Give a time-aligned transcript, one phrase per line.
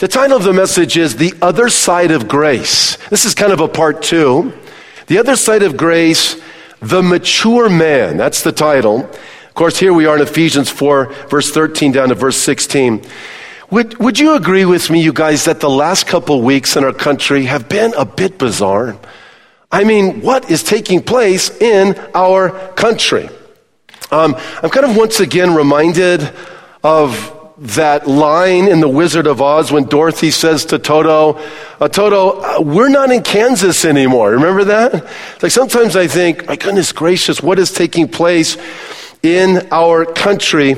[0.00, 2.96] The title of the message is The Other Side of Grace.
[3.10, 4.50] This is kind of a part two.
[5.08, 6.40] The Other Side of Grace,
[6.80, 8.16] The Mature Man.
[8.16, 9.00] That's the title.
[9.00, 13.04] Of course, here we are in Ephesians 4, verse 13 down to verse 16.
[13.72, 16.94] Would, would you agree with me, you guys, that the last couple weeks in our
[16.94, 18.96] country have been a bit bizarre?
[19.70, 23.28] I mean, what is taking place in our country?
[24.10, 26.26] Um, I'm kind of once again reminded
[26.82, 31.38] of that line in The Wizard of Oz when Dorothy says to Toto,
[31.78, 34.30] uh, Toto, uh, we're not in Kansas anymore.
[34.30, 35.06] Remember that?
[35.42, 38.56] Like sometimes I think, my goodness gracious, what is taking place
[39.22, 40.76] in our country?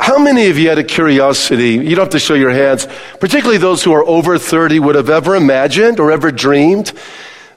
[0.00, 1.72] How many of you had a curiosity?
[1.72, 2.88] You don't have to show your hands,
[3.20, 6.94] particularly those who are over 30 would have ever imagined or ever dreamed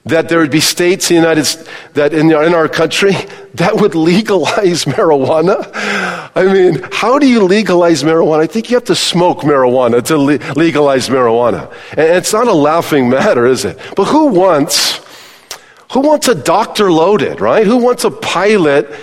[0.05, 1.45] that there would be states in the United
[1.93, 3.13] that in, in our country
[3.55, 5.69] that would legalize marijuana.
[6.35, 8.41] I mean, how do you legalize marijuana?
[8.41, 11.71] I think you have to smoke marijuana to le- legalize marijuana.
[11.91, 13.79] And it's not a laughing matter, is it?
[13.95, 14.99] But who wants,
[15.93, 17.65] who wants a doctor loaded, right?
[17.65, 18.93] Who wants a pilot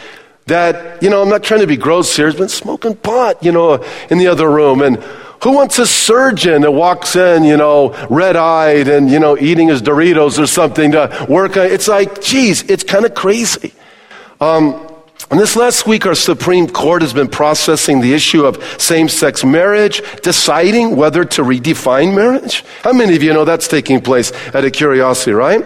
[0.46, 3.84] that, you know, I'm not trying to be gross here, been smoking pot, you know,
[4.10, 5.02] in the other room and
[5.42, 9.68] who wants a surgeon that walks in, you know, red eyed and, you know, eating
[9.68, 11.66] his Doritos or something to work on?
[11.66, 13.74] It's like, geez, it's kind of crazy.
[14.40, 14.88] Um,
[15.30, 19.44] and this last week, our Supreme Court has been processing the issue of same sex
[19.44, 22.64] marriage, deciding whether to redefine marriage.
[22.82, 25.64] How many of you know that's taking place out of curiosity, right?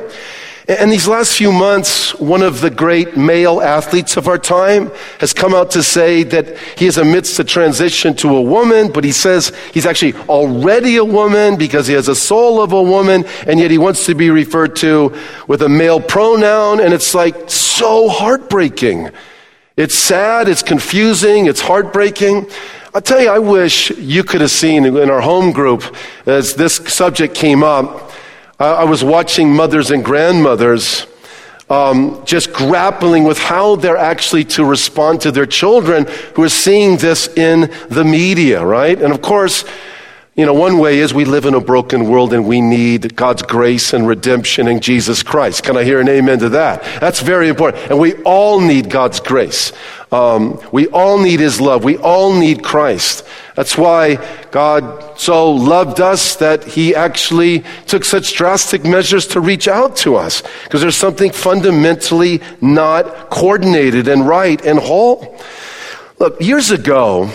[0.69, 5.33] And these last few months, one of the great male athletes of our time has
[5.33, 9.13] come out to say that he is amidst a transition to a woman, but he
[9.13, 13.61] says he's actually already a woman because he has a soul of a woman, and
[13.61, 18.09] yet he wants to be referred to with a male pronoun, and it's like so
[18.09, 19.11] heartbreaking.
[19.77, 22.51] It's sad, it's confusing, it's heartbreaking.
[22.93, 25.85] I'll tell you, I wish you could have seen in our home group
[26.25, 28.06] as this subject came up
[28.59, 31.07] I was watching mothers and grandmothers
[31.69, 36.97] um, just grappling with how they're actually to respond to their children who are seeing
[36.97, 39.01] this in the media, right?
[39.01, 39.65] And of course,
[40.37, 43.43] you know, one way is we live in a broken world and we need God's
[43.43, 45.63] grace and redemption in Jesus Christ.
[45.63, 46.83] Can I hear an amen to that?
[47.01, 47.91] That's very important.
[47.91, 49.73] And we all need God's grace.
[50.13, 51.85] Um, we all need His love.
[51.85, 53.27] We all need Christ.
[53.55, 54.17] That's why
[54.51, 60.17] God so loved us that He actually took such drastic measures to reach out to
[60.17, 60.43] us.
[60.65, 65.41] Because there's something fundamentally not coordinated and right and whole.
[66.19, 67.31] Look, years ago,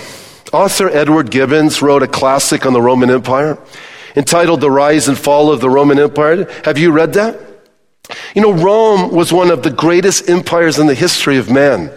[0.52, 3.58] author Edward Gibbons wrote a classic on the Roman Empire
[4.16, 6.50] entitled The Rise and Fall of the Roman Empire.
[6.66, 7.40] Have you read that?
[8.36, 11.92] You know, Rome was one of the greatest empires in the history of man.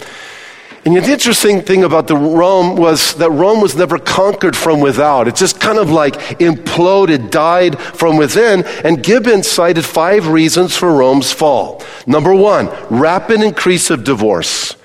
[0.84, 5.26] And the interesting thing about the Rome was that Rome was never conquered from without.
[5.26, 8.64] It just kind of like imploded, died from within.
[8.84, 11.82] And Gibbon cited five reasons for Rome's fall.
[12.06, 14.76] Number one, rapid increase of divorce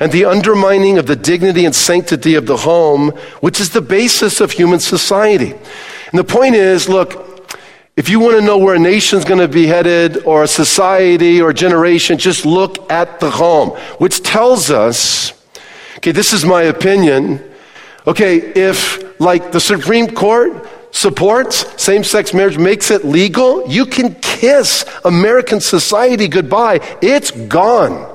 [0.00, 3.10] and the undermining of the dignity and sanctity of the home,
[3.40, 5.52] which is the basis of human society.
[5.52, 7.30] And the point is, look,
[7.96, 11.40] if you want to know where a nation's going to be headed or a society
[11.40, 15.32] or a generation, just look at the home, which tells us
[16.04, 17.42] Okay, this is my opinion.
[18.06, 24.14] Okay, if like the Supreme Court supports same sex marriage, makes it legal, you can
[24.16, 26.80] kiss American society goodbye.
[27.00, 28.13] It's gone.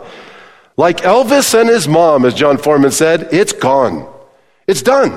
[0.79, 4.07] Like Elvis and his mom, as John Foreman said, it's gone.
[4.65, 5.11] It's done.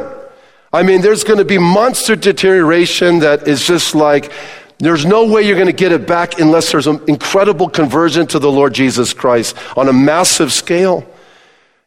[0.73, 4.33] I mean, there's going to be monster deterioration that is just like,
[4.79, 8.41] there's no way you're going to get it back unless there's an incredible conversion to
[8.41, 11.07] the Lord Jesus Christ on a massive scale.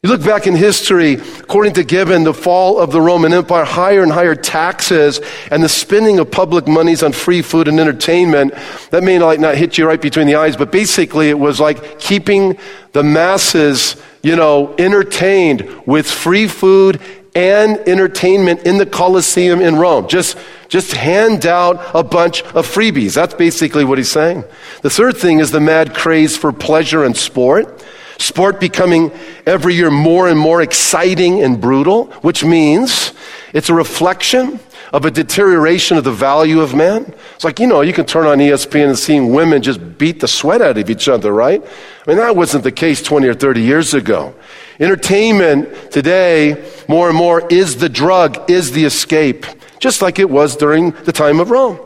[0.06, 4.04] You look back in history, according to Gibbon, the fall of the Roman Empire, higher
[4.04, 8.54] and higher taxes and the spending of public monies on free food and entertainment.
[8.92, 11.98] That may like not hit you right between the eyes, but basically it was like
[11.98, 12.60] keeping
[12.92, 17.02] the masses, you know, entertained with free food
[17.34, 20.08] and entertainment in the Colosseum in Rome.
[20.08, 20.38] Just,
[20.68, 23.16] just hand out a bunch of freebies.
[23.16, 24.44] That's basically what he's saying.
[24.84, 27.84] The third thing is the mad craze for pleasure and sport.
[28.18, 29.12] Sport becoming
[29.46, 33.14] every year more and more exciting and brutal, which means
[33.54, 34.60] it's a reflection
[34.94, 37.14] of a deterioration of the value of man.
[37.36, 40.28] It's like, you know, you can turn on ESPN and seeing women just beat the
[40.28, 41.62] sweat out of each other, right?
[41.62, 44.34] I mean, that wasn't the case 20 or 30 years ago.
[44.80, 49.46] Entertainment today, more and more, is the drug, is the escape,
[49.80, 51.80] just like it was during the time of Rome.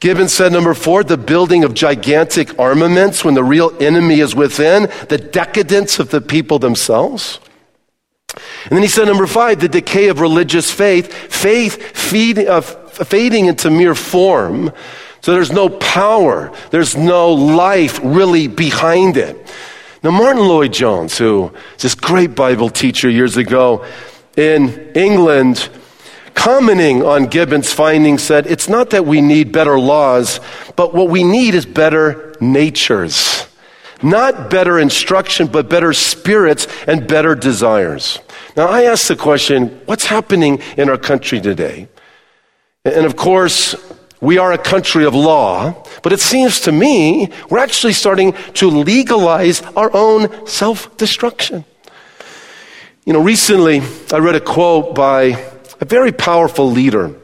[0.00, 4.88] Gibbon said, number four, the building of gigantic armaments when the real enemy is within,
[5.08, 7.38] the decadence of the people themselves.
[8.64, 13.46] And then he said, number five, the decay of religious faith, faith feed, uh, fading
[13.46, 14.72] into mere form.
[15.20, 19.36] So there's no power, there's no life really behind it.
[20.02, 23.84] Now, Martyn Lloyd-Jones, who is this great Bible teacher years ago
[24.34, 25.68] in England,
[26.34, 30.40] commenting on Gibbon's findings, said, It's not that we need better laws,
[30.76, 33.46] but what we need is better natures.
[34.02, 38.18] Not better instruction, but better spirits and better desires.
[38.56, 41.88] Now, I ask the question what's happening in our country today?
[42.84, 43.74] And of course,
[44.20, 48.68] we are a country of law, but it seems to me we're actually starting to
[48.68, 51.64] legalize our own self destruction.
[53.04, 53.82] You know, recently
[54.12, 55.32] I read a quote by
[55.80, 57.14] a very powerful leader.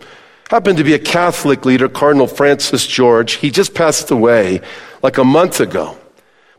[0.51, 3.35] Happened to be a Catholic leader, Cardinal Francis George.
[3.35, 4.61] He just passed away
[5.03, 5.99] like a month ago.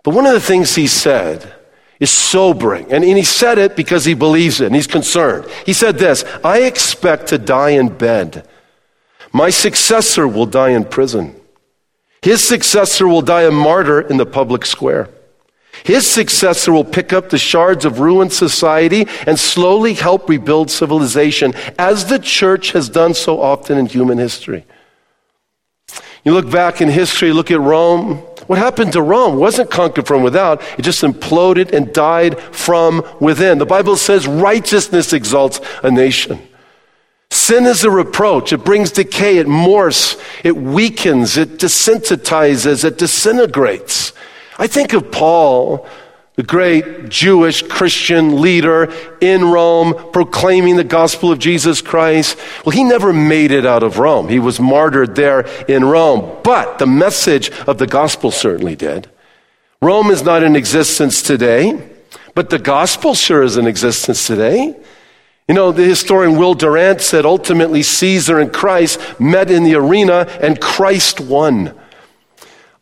[0.03, 1.53] But one of the things he said
[1.99, 2.91] is sobering.
[2.91, 5.49] And, he said it because he believes it and he's concerned.
[5.65, 8.47] He said this I expect to die in bed.
[9.33, 11.35] My successor will die in prison.
[12.21, 15.09] His successor will die a martyr in the public square.
[15.87, 21.53] His successor will pick up the shards of ruined society and slowly help rebuild civilization,
[21.79, 24.65] as the church has done so often in human history.
[26.25, 28.15] You look back in history, look at Rome.
[28.47, 33.57] What happened to Rome wasn't conquered from without, it just imploded and died from within.
[33.57, 36.45] The Bible says righteousness exalts a nation.
[37.31, 38.51] Sin is a reproach.
[38.51, 39.37] It brings decay.
[39.37, 40.21] It morphs.
[40.43, 41.37] It weakens.
[41.37, 42.83] It desensitizes.
[42.83, 44.11] It disintegrates.
[44.57, 45.87] I think of Paul,
[46.35, 52.37] the great Jewish Christian leader in Rome, proclaiming the gospel of Jesus Christ.
[52.65, 54.29] Well, he never made it out of Rome.
[54.29, 56.39] He was martyred there in Rome.
[56.43, 59.09] But the message of the gospel certainly did.
[59.81, 61.89] Rome is not in existence today,
[62.33, 64.75] but the gospel sure is in existence today.
[65.47, 70.27] You know, the historian Will Durant said ultimately Caesar and Christ met in the arena
[70.41, 71.73] and Christ won.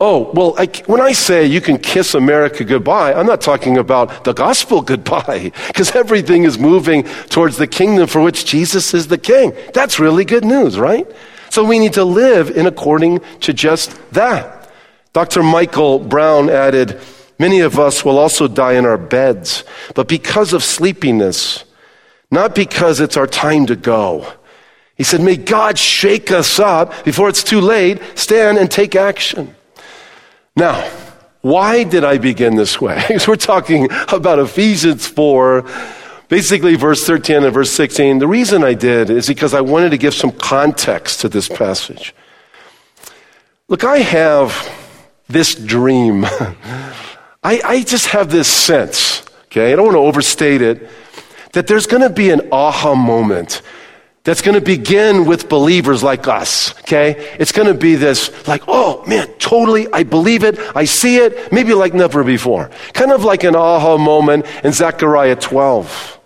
[0.08, 4.24] Oh, well, I, when I say you can kiss America goodbye, I'm not talking about
[4.24, 9.18] the gospel goodbye, because everything is moving towards the kingdom for which Jesus is the
[9.18, 9.52] king.
[9.74, 11.08] That's really good news, right?
[11.50, 14.70] So we need to live in according to just that.
[15.14, 15.42] Dr.
[15.42, 17.02] Michael Brown added,
[17.40, 19.64] Many of us will also die in our beds,
[19.96, 21.64] but because of sleepiness,
[22.30, 24.32] not because it's our time to go.
[24.98, 28.00] He said, May God shake us up before it's too late.
[28.14, 29.55] Stand and take action.
[30.56, 30.90] Now,
[31.42, 33.04] why did I begin this way?
[33.08, 35.66] Because we're talking about Ephesians 4,
[36.30, 38.20] basically verse 13 and verse 16.
[38.20, 42.16] The reason I did is because I wanted to give some context to this passage.
[43.68, 44.72] Look, I have
[45.28, 46.26] this dream.
[47.44, 49.74] I, I just have this sense, okay?
[49.74, 50.90] I don't want to overstate it
[51.52, 53.62] that there's going to be an aha moment
[54.26, 57.36] that's going to begin with believers like us, okay?
[57.40, 61.52] It's going to be this, like, oh man, totally, I believe it, I see it,
[61.54, 62.72] maybe like never before.
[62.94, 66.20] Kind of like an aha moment in Zechariah 12.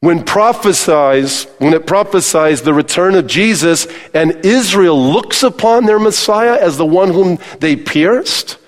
[0.00, 6.58] When prophesies, when it prophesies the return of Jesus and Israel looks upon their Messiah
[6.60, 8.58] as the one whom they pierced,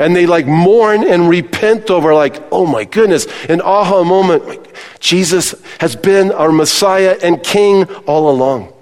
[0.00, 4.42] and they like mourn and repent over like, oh my goodness, an aha moment.
[4.98, 8.72] Jesus has been our Messiah and King all along.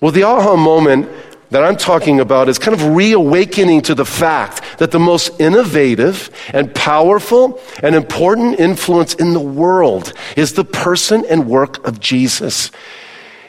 [0.00, 1.08] Well, the aha moment
[1.50, 6.30] that I'm talking about is kind of reawakening to the fact that the most innovative
[6.52, 12.70] and powerful and important influence in the world is the person and work of Jesus.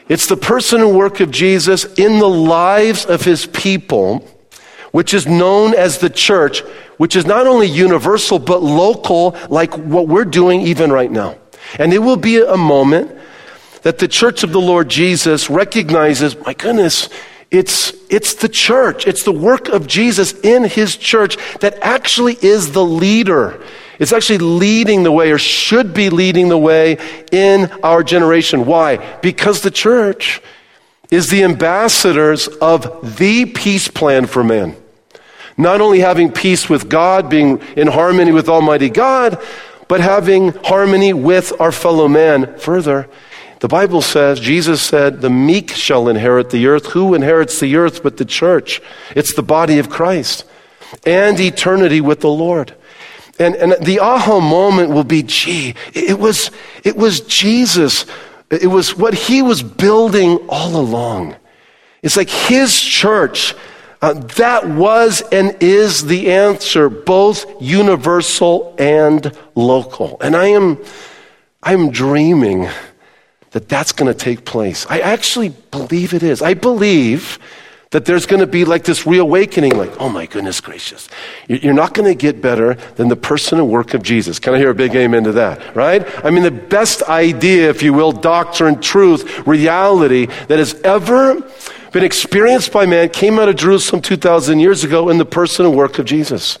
[0.08, 4.26] It's the person and work of Jesus in the lives of his people
[4.92, 6.60] which is known as the church,
[6.96, 11.36] which is not only universal, but local, like what we're doing even right now.
[11.78, 13.16] And it will be a moment
[13.82, 17.08] that the church of the Lord Jesus recognizes, my goodness,
[17.50, 19.06] it's, it's the church.
[19.06, 23.60] It's the work of Jesus in his church that actually is the leader.
[23.98, 26.98] It's actually leading the way or should be leading the way
[27.32, 28.66] in our generation.
[28.66, 28.96] Why?
[29.20, 30.40] Because the church
[31.10, 34.76] is the ambassadors of the peace plan for man.
[35.56, 39.42] Not only having peace with God, being in harmony with Almighty God,
[39.88, 42.56] but having harmony with our fellow man.
[42.58, 43.08] Further,
[43.58, 46.86] the Bible says, Jesus said, the meek shall inherit the earth.
[46.86, 48.80] Who inherits the earth but the church?
[49.14, 50.44] It's the body of Christ.
[51.04, 52.74] And eternity with the Lord.
[53.38, 56.50] And, and the aha moment will be, gee, it was,
[56.84, 58.06] it was Jesus
[58.50, 61.36] it was what he was building all along.
[62.02, 63.54] It's like his church.
[64.02, 70.16] Uh, that was and is the answer, both universal and local.
[70.22, 70.78] And I am,
[71.62, 72.66] I am dreaming
[73.50, 74.86] that that's going to take place.
[74.88, 76.40] I actually believe it is.
[76.40, 77.38] I believe
[77.90, 81.08] that there's going to be like this reawakening, like, oh my goodness gracious.
[81.48, 84.38] You're not going to get better than the person and work of Jesus.
[84.38, 85.74] Can I hear a big amen to that?
[85.74, 86.06] Right?
[86.24, 91.42] I mean, the best idea, if you will, doctrine, truth, reality that has ever
[91.90, 95.74] been experienced by man came out of Jerusalem 2,000 years ago in the person and
[95.74, 96.60] work of Jesus.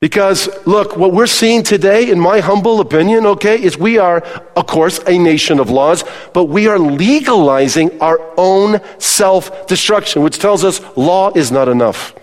[0.00, 4.20] Because, look, what we're seeing today, in my humble opinion, okay, is we are,
[4.54, 10.38] of course, a nation of laws, but we are legalizing our own self destruction, which
[10.38, 12.14] tells us law is not enough.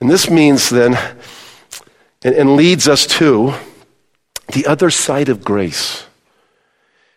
[0.00, 0.98] And this means then,
[2.22, 3.54] and, and leads us to
[4.52, 6.04] the other side of grace.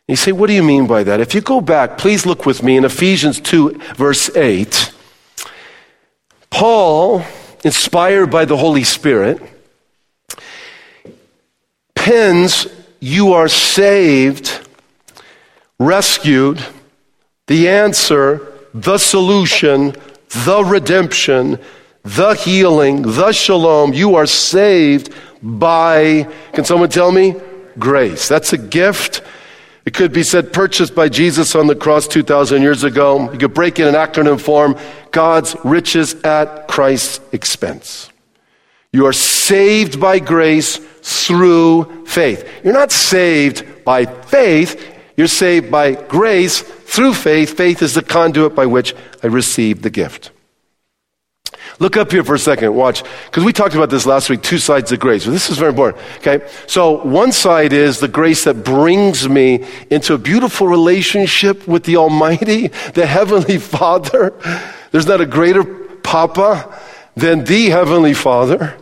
[0.07, 1.19] You say, what do you mean by that?
[1.19, 4.93] If you go back, please look with me in Ephesians 2, verse 8.
[6.49, 7.25] Paul
[7.63, 9.41] inspired by the Holy Spirit,
[11.95, 12.67] pens,
[12.99, 14.59] you are saved,
[15.79, 16.63] rescued,
[17.47, 19.93] the answer, the solution,
[20.45, 21.59] the redemption,
[22.03, 23.93] the healing, the shalom.
[23.93, 27.35] You are saved by, can someone tell me?
[27.77, 28.27] Grace.
[28.27, 29.21] That's a gift.
[29.85, 33.31] It could be said purchased by Jesus on the cross 2,000 years ago.
[33.31, 34.77] You could break it in acronym form
[35.11, 38.09] God's riches at Christ's expense.
[38.93, 42.47] You are saved by grace through faith.
[42.63, 44.81] You're not saved by faith,
[45.17, 47.57] you're saved by grace through faith.
[47.57, 50.31] Faith is the conduit by which I receive the gift.
[51.79, 54.59] Look up here for a second, watch, because we talked about this last week two
[54.59, 55.25] sides of grace.
[55.25, 56.47] This is very important, okay?
[56.67, 61.97] So, one side is the grace that brings me into a beautiful relationship with the
[61.97, 64.33] Almighty, the Heavenly Father.
[64.91, 66.79] There's not a greater Papa
[67.15, 68.77] than the Heavenly Father.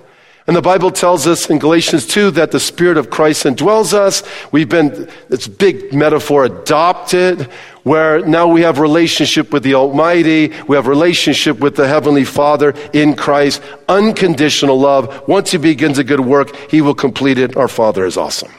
[0.48, 4.24] And the Bible tells us in Galatians 2 that the Spirit of Christ indwells us.
[4.52, 7.48] We've been, it's big metaphor, adopted,
[7.84, 10.54] where now we have relationship with the Almighty.
[10.68, 13.62] We have relationship with the Heavenly Father in Christ.
[13.88, 15.28] Unconditional love.
[15.28, 17.58] Once He begins a good work, He will complete it.
[17.58, 18.52] Our Father is awesome.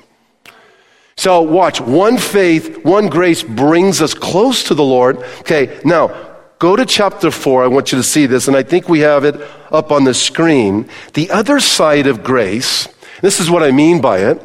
[1.17, 5.19] So watch, one faith, one grace brings us close to the Lord.
[5.41, 6.31] Okay, now
[6.63, 7.65] Go to chapter 4.
[7.65, 9.35] I want you to see this, and I think we have it
[9.73, 10.89] up on the screen.
[11.15, 12.87] The other side of grace,
[13.21, 14.41] this is what I mean by it.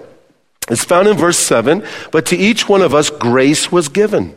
[0.68, 1.86] It's found in verse 7.
[2.12, 4.36] But to each one of us, grace was given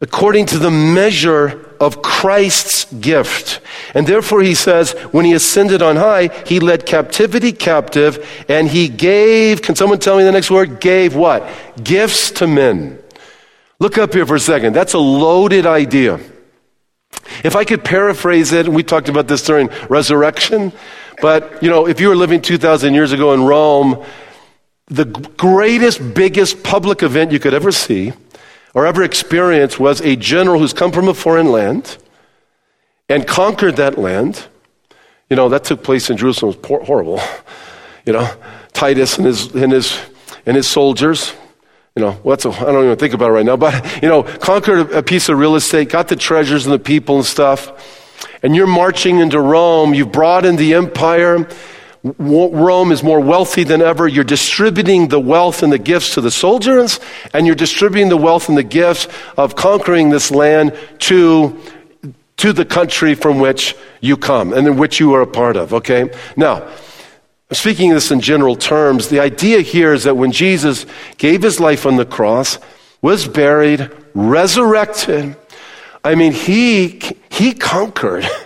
[0.00, 3.60] according to the measure of Christ's gift.
[3.94, 8.88] And therefore, he says, when he ascended on high, he led captivity captive and he
[8.88, 10.80] gave, can someone tell me the next word?
[10.80, 11.48] Gave what?
[11.82, 12.98] Gifts to men.
[13.78, 14.72] Look up here for a second.
[14.74, 16.20] That's a loaded idea.
[17.42, 20.72] If I could paraphrase it, and we talked about this during resurrection,
[21.20, 24.04] but you know, if you were living 2,000 years ago in Rome,
[24.86, 28.12] the greatest, biggest public event you could ever see
[28.74, 31.96] or ever experience was a general who's come from a foreign land
[33.08, 34.46] and conquered that land.
[35.30, 36.54] You know, that took place in Jerusalem.
[36.54, 37.20] It was horrible.
[38.04, 38.30] You know,
[38.74, 39.98] Titus and his, and his,
[40.44, 41.32] and his soldiers
[41.96, 44.24] you know, what's a, I don't even think about it right now, but, you know,
[44.24, 47.70] conquered a piece of real estate, got the treasures and the people and stuff,
[48.42, 51.48] and you're marching into Rome, you've brought in the empire.
[52.04, 54.06] Rome is more wealthy than ever.
[54.06, 57.00] You're distributing the wealth and the gifts to the soldiers,
[57.32, 59.08] and you're distributing the wealth and the gifts
[59.38, 61.58] of conquering this land to,
[62.36, 65.72] to the country from which you come and in which you are a part of,
[65.72, 66.10] okay?
[66.36, 66.68] Now,
[67.52, 70.86] Speaking this in general terms, the idea here is that when Jesus
[71.18, 72.58] gave his life on the cross,
[73.02, 75.36] was buried, resurrected,
[76.02, 78.26] I mean, he, he conquered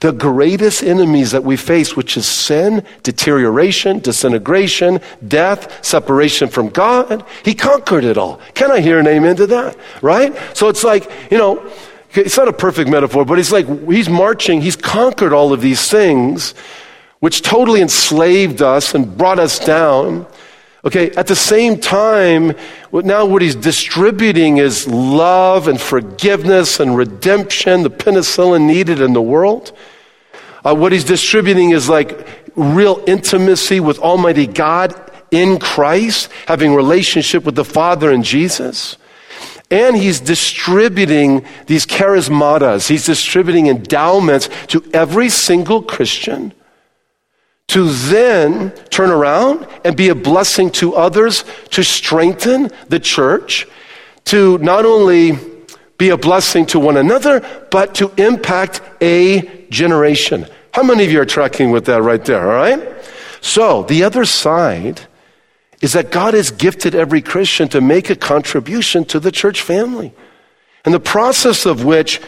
[0.00, 7.24] the greatest enemies that we face, which is sin, deterioration, disintegration, death, separation from God.
[7.44, 8.40] He conquered it all.
[8.54, 9.76] Can I hear an amen to that?
[10.02, 10.36] Right?
[10.54, 11.70] So it's like, you know,
[12.12, 15.90] it's not a perfect metaphor, but he's like, he's marching, he's conquered all of these
[15.90, 16.54] things
[17.20, 20.26] which totally enslaved us and brought us down.
[20.88, 22.54] Okay, at the same time,
[22.90, 29.20] now what he's distributing is love and forgiveness and redemption, the penicillin needed in the
[29.20, 29.76] world.
[30.64, 32.26] Uh, what he's distributing is like
[32.56, 34.94] real intimacy with Almighty God
[35.30, 38.96] in Christ, having relationship with the Father and Jesus.
[39.70, 42.88] And he's distributing these charismatas.
[42.88, 46.54] He's distributing endowments to every single Christian
[47.68, 53.66] to then turn around and be a blessing to others, to strengthen the church,
[54.24, 55.38] to not only
[55.98, 60.46] be a blessing to one another, but to impact a generation.
[60.72, 62.88] How many of you are tracking with that right there, all right?
[63.40, 65.02] So, the other side
[65.80, 70.12] is that God has gifted every Christian to make a contribution to the church family.
[70.84, 72.20] And the process of which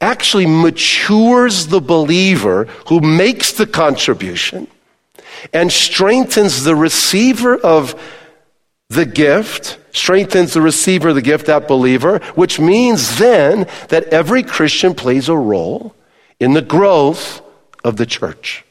[0.00, 4.68] actually matures the believer who makes the contribution
[5.52, 8.00] and strengthens the receiver of
[8.88, 14.42] the gift, strengthens the receiver of the gift, that believer, which means then that every
[14.42, 15.94] Christian plays a role
[16.38, 17.40] in the growth
[17.84, 18.64] of the church.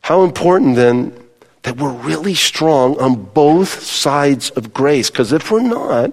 [0.00, 1.12] How important then
[1.62, 6.12] that we're really strong on both sides of grace, because if we're not,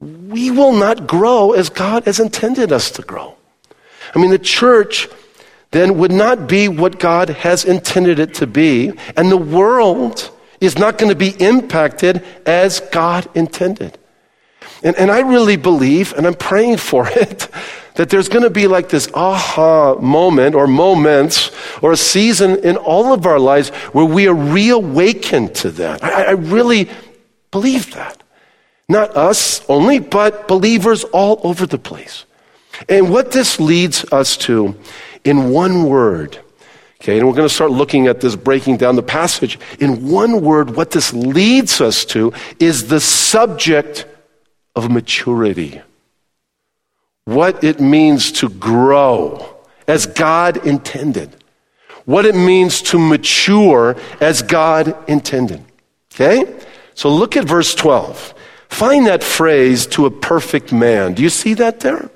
[0.00, 3.36] we will not grow as God has intended us to grow.
[4.14, 5.08] I mean, the church
[5.74, 10.78] then would not be what God has intended it to be, and the world is
[10.78, 13.98] not going to be impacted as God intended.
[14.84, 17.48] And, and I really believe, and I'm praying for it,
[17.96, 21.50] that there's going to be like this aha moment or moments
[21.82, 26.04] or a season in all of our lives where we are reawakened to that.
[26.04, 26.88] I, I really
[27.50, 28.22] believe that.
[28.88, 32.26] Not us only, but believers all over the place.
[32.88, 34.76] And what this leads us to
[35.24, 36.38] in one word,
[37.00, 39.58] okay, and we're going to start looking at this, breaking down the passage.
[39.80, 44.06] In one word, what this leads us to is the subject
[44.76, 45.80] of maturity.
[47.24, 49.56] What it means to grow
[49.88, 51.34] as God intended.
[52.04, 55.64] What it means to mature as God intended.
[56.14, 56.60] Okay?
[56.94, 58.34] So look at verse 12.
[58.68, 61.14] Find that phrase to a perfect man.
[61.14, 62.10] Do you see that there?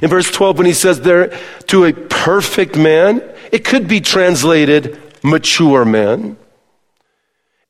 [0.00, 1.36] In verse 12, when he says there,
[1.66, 6.36] to a perfect man, it could be translated mature man.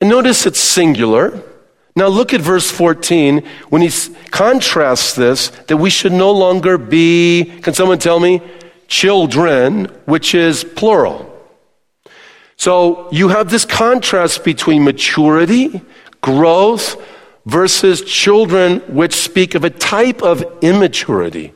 [0.00, 1.42] And notice it's singular.
[1.94, 3.90] Now look at verse 14 when he
[4.30, 8.40] contrasts this that we should no longer be, can someone tell me,
[8.88, 11.28] children, which is plural.
[12.56, 15.80] So you have this contrast between maturity
[16.20, 17.02] growth
[17.46, 21.52] versus children which speak of a type of immaturity.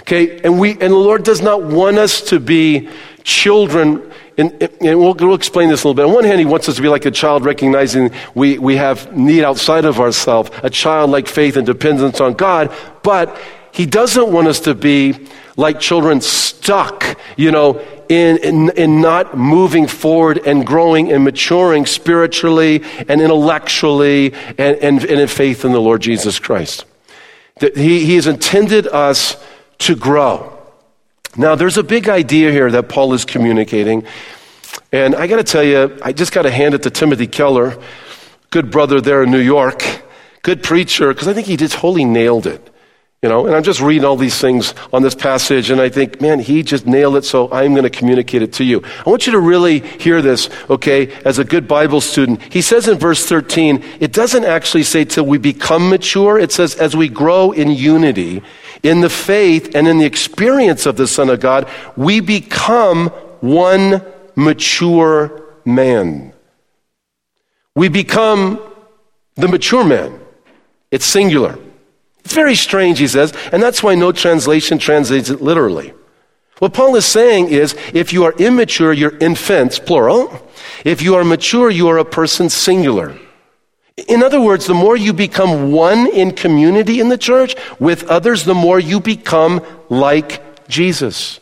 [0.00, 2.88] Okay, and we and the Lord does not want us to be
[3.26, 4.00] children,
[4.38, 6.08] and, and we'll, we'll, explain this a little bit.
[6.08, 9.16] On one hand, He wants us to be like a child, recognizing we, we have
[9.16, 12.72] need outside of ourselves, a childlike faith and dependence on God,
[13.02, 13.36] but
[13.72, 19.36] He doesn't want us to be like children stuck, you know, in, in, in, not
[19.36, 25.72] moving forward and growing and maturing spiritually and intellectually and, and, and in faith in
[25.72, 26.84] the Lord Jesus Christ.
[27.56, 29.42] That he, he has intended us
[29.78, 30.52] to grow.
[31.36, 34.06] Now, there's a big idea here that Paul is communicating.
[34.92, 37.78] And I got to tell you, I just got to hand it to Timothy Keller,
[38.50, 39.82] good brother there in New York,
[40.42, 42.72] good preacher, because I think he just wholly nailed it.
[43.22, 46.20] You know, and I'm just reading all these things on this passage, and I think,
[46.20, 48.82] man, he just nailed it, so I'm going to communicate it to you.
[49.04, 52.40] I want you to really hear this, okay, as a good Bible student.
[52.52, 56.76] He says in verse 13, it doesn't actually say till we become mature, it says
[56.76, 58.42] as we grow in unity,
[58.82, 63.08] in the faith and in the experience of the Son of God, we become
[63.40, 64.02] one
[64.34, 66.32] mature man.
[67.74, 68.60] We become
[69.34, 70.20] the mature man.
[70.90, 71.58] It's singular.
[72.24, 75.92] It's very strange, he says, and that's why no translation translates it literally.
[76.58, 80.42] What Paul is saying is if you are immature, you're infants, plural.
[80.84, 83.18] If you are mature, you are a person, singular.
[84.08, 88.44] In other words, the more you become one in community in the church with others,
[88.44, 91.40] the more you become like Jesus.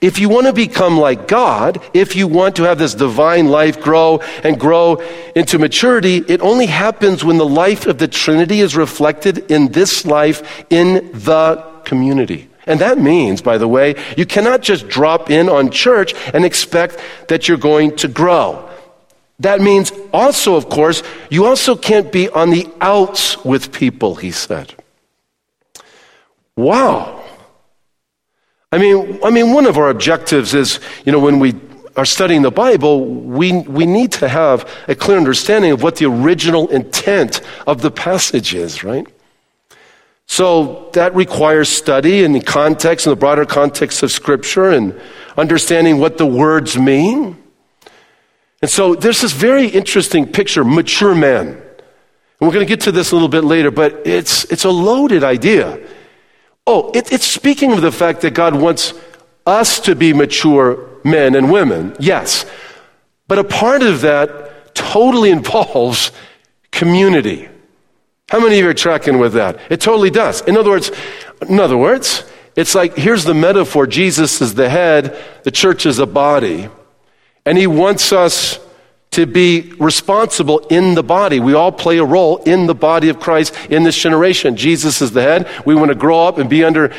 [0.00, 3.80] If you want to become like God, if you want to have this divine life
[3.80, 4.96] grow and grow
[5.34, 10.06] into maturity, it only happens when the life of the Trinity is reflected in this
[10.06, 12.48] life in the community.
[12.66, 16.98] And that means, by the way, you cannot just drop in on church and expect
[17.28, 18.67] that you're going to grow.
[19.40, 24.32] That means also, of course, you also can't be on the outs with people, he
[24.32, 24.74] said.
[26.56, 27.24] Wow.
[28.72, 31.54] I mean, I mean, one of our objectives is, you know, when we
[31.96, 36.06] are studying the Bible, we, we need to have a clear understanding of what the
[36.06, 39.06] original intent of the passage is, right?
[40.26, 45.00] So that requires study in the context, in the broader context of Scripture, and
[45.36, 47.36] understanding what the words mean.
[48.60, 51.46] And so there's this very interesting picture, mature man.
[51.48, 51.60] And
[52.40, 55.24] we're going to get to this a little bit later, but it's, it's a loaded
[55.24, 55.80] idea.
[56.66, 58.94] Oh, it, it's speaking of the fact that God wants
[59.46, 62.44] us to be mature men and women, yes.
[63.26, 66.12] But a part of that totally involves
[66.70, 67.48] community.
[68.28, 69.58] How many of you are tracking with that?
[69.70, 70.42] It totally does.
[70.42, 70.90] In other words,
[71.48, 72.24] in other words,
[72.56, 76.68] it's like here's the metaphor Jesus is the head, the church is a body,
[77.44, 78.58] and he wants us
[79.10, 81.40] to be responsible in the body.
[81.40, 84.56] We all play a role in the body of Christ in this generation.
[84.56, 85.48] Jesus is the head.
[85.64, 86.94] We want to grow up and be under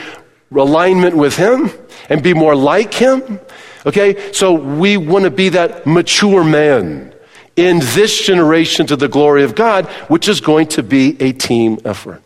[0.51, 1.69] alignment with Him
[2.09, 3.39] and be more like Him.
[3.85, 4.31] Okay?
[4.33, 7.13] So we want to be that mature man
[7.55, 11.77] in this generation to the glory of God, which is going to be a team
[11.85, 12.21] effort.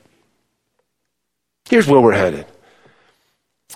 [1.69, 2.45] Here's where we're headed.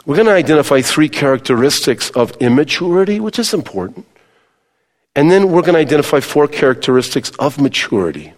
[0.06, 4.06] We're going to identify three characteristics of immaturity, which is important.
[5.18, 8.34] And then we're going to identify four characteristics of maturity.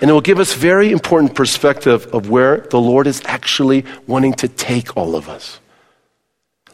[0.00, 4.32] And it will give us very important perspective of where the Lord is actually wanting
[4.34, 5.60] to take all of us.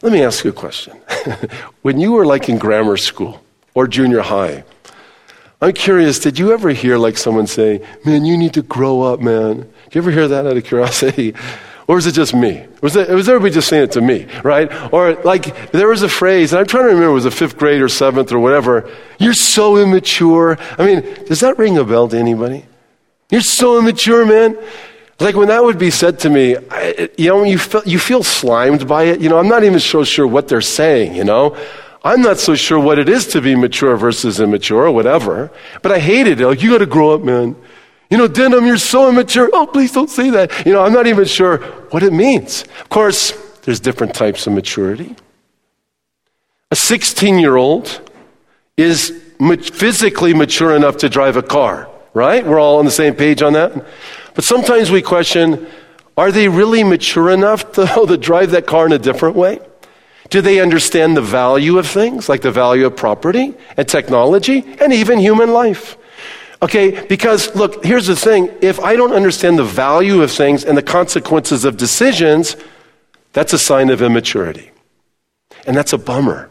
[0.01, 0.97] Let me ask you a question.
[1.81, 3.43] when you were like in grammar school
[3.75, 4.63] or junior high,
[5.61, 9.19] I'm curious, did you ever hear like someone say, Man, you need to grow up,
[9.19, 9.57] man?
[9.57, 11.35] Did you ever hear that out of curiosity?
[11.89, 12.67] Or is it just me?
[12.83, 14.71] Was, it, was everybody just saying it to me, right?
[14.93, 17.57] Or like there was a phrase, and I'm trying to remember, it was a fifth
[17.57, 18.87] grade or seventh or whatever.
[19.17, 20.59] You're so immature.
[20.77, 22.63] I mean, does that ring a bell to anybody?
[23.31, 24.55] You're so immature, man.
[25.19, 28.21] Like when that would be said to me, I, you know, you feel, you feel
[28.21, 29.19] slimed by it.
[29.19, 31.57] You know, I'm not even so sure what they're saying, you know.
[32.03, 35.51] I'm not so sure what it is to be mature versus immature or whatever.
[35.81, 36.45] But I hated it.
[36.45, 37.55] Like, you got to grow up, man.
[38.09, 39.49] You know, Denham, you're so immature.
[39.53, 40.65] Oh, please don't say that.
[40.65, 41.57] You know, I'm not even sure
[41.91, 42.63] what it means.
[42.81, 45.15] Of course, there's different types of maturity.
[46.71, 48.01] A 16 year old
[48.77, 52.45] is physically mature enough to drive a car, right?
[52.45, 53.85] We're all on the same page on that.
[54.33, 55.67] But sometimes we question
[56.17, 59.59] are they really mature enough to, to drive that car in a different way?
[60.29, 64.93] Do they understand the value of things, like the value of property and technology and
[64.93, 65.97] even human life?
[66.61, 68.51] Okay, because look, here's the thing.
[68.61, 72.57] If I don't understand the value of things and the consequences of decisions,
[73.31, 74.71] that's a sign of immaturity.
[75.65, 76.49] And that's a bummer.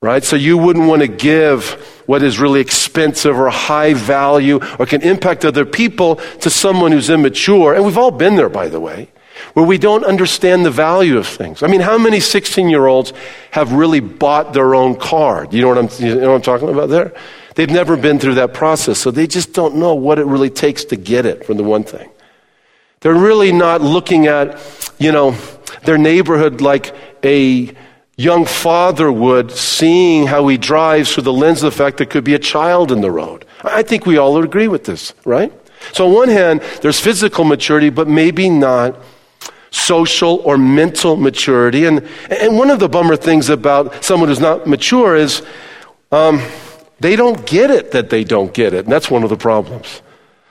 [0.00, 0.22] Right?
[0.22, 1.72] So you wouldn't want to give
[2.06, 7.08] what is really expensive or high value or can impact other people to someone who's
[7.08, 7.74] immature.
[7.74, 9.10] And we've all been there, by the way,
[9.54, 11.62] where we don't understand the value of things.
[11.62, 13.14] I mean, how many 16 year olds
[13.50, 15.46] have really bought their own car?
[15.50, 17.14] You know what I'm, you know what I'm talking about there?
[17.54, 20.84] They've never been through that process, so they just don't know what it really takes
[20.86, 22.10] to get it, for the one thing.
[23.00, 24.60] They're really not looking at,
[24.98, 25.36] you know,
[25.84, 27.72] their neighborhood like a
[28.16, 32.24] young father would, seeing how he drives through the lens of the fact there could
[32.24, 33.44] be a child in the road.
[33.62, 35.52] I think we all agree with this, right?
[35.92, 38.96] So, on one hand, there's physical maturity, but maybe not
[39.70, 41.84] social or mental maturity.
[41.84, 45.42] And, and one of the bummer things about someone who's not mature is,
[46.10, 46.40] um,
[47.00, 48.84] they don't get it that they don't get it.
[48.84, 50.02] And that's one of the problems.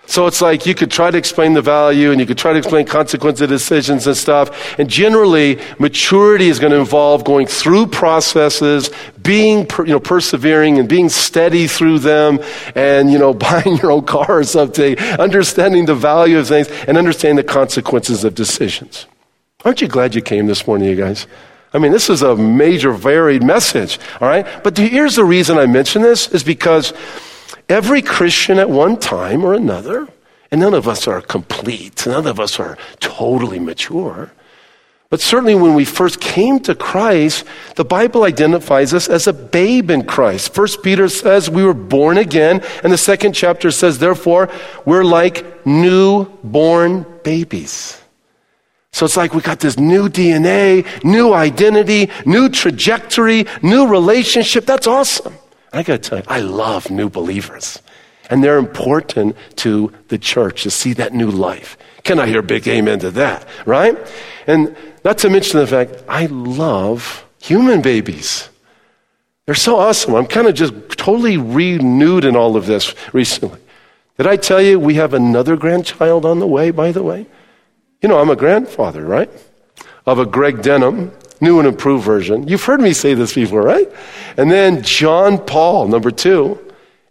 [0.05, 2.57] So it's like you could try to explain the value and you could try to
[2.57, 4.77] explain consequences of decisions and stuff.
[4.77, 8.89] And generally, maturity is going to involve going through processes,
[9.21, 12.39] being, you know, persevering and being steady through them
[12.75, 16.97] and, you know, buying your own car or something, understanding the value of things and
[16.97, 19.07] understanding the consequences of decisions.
[19.63, 21.27] Aren't you glad you came this morning, you guys?
[21.73, 24.45] I mean, this is a major, varied message, all right?
[24.63, 26.93] But here's the reason I mention this is because
[27.67, 30.07] every Christian at one time or another,
[30.51, 34.31] and none of us are complete, none of us are totally mature.
[35.09, 39.89] But certainly when we first came to Christ, the Bible identifies us as a babe
[39.89, 40.53] in Christ.
[40.53, 44.49] First Peter says we were born again, and the second chapter says, therefore,
[44.85, 48.02] we're like newborn babies.
[48.93, 54.65] So it's like we got this new DNA, new identity, new trajectory, new relationship.
[54.65, 55.33] That's awesome.
[55.73, 57.81] I got to tell you, I love new believers.
[58.29, 61.75] And they're important to the church to see that new life.
[62.03, 63.47] Can I hear a big amen to that?
[63.65, 63.97] Right?
[64.45, 68.47] And not to mention the fact, I love human babies.
[69.47, 70.13] They're so awesome.
[70.13, 73.59] I'm kind of just totally renewed in all of this recently.
[74.17, 77.25] Did I tell you we have another grandchild on the way, by the way?
[78.03, 79.29] You know, I'm a grandfather, right?
[80.05, 82.45] Of a Greg Denham, new and improved version.
[82.49, 83.89] You've heard me say this before, right?
[84.35, 86.59] And then John Paul, number two.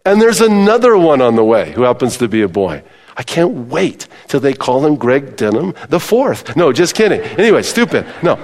[0.05, 2.83] And there's another one on the way who happens to be a boy.
[3.17, 6.55] I can't wait till they call him Greg Denham the fourth.
[6.55, 7.21] No, just kidding.
[7.21, 8.05] Anyway, stupid.
[8.21, 8.37] No.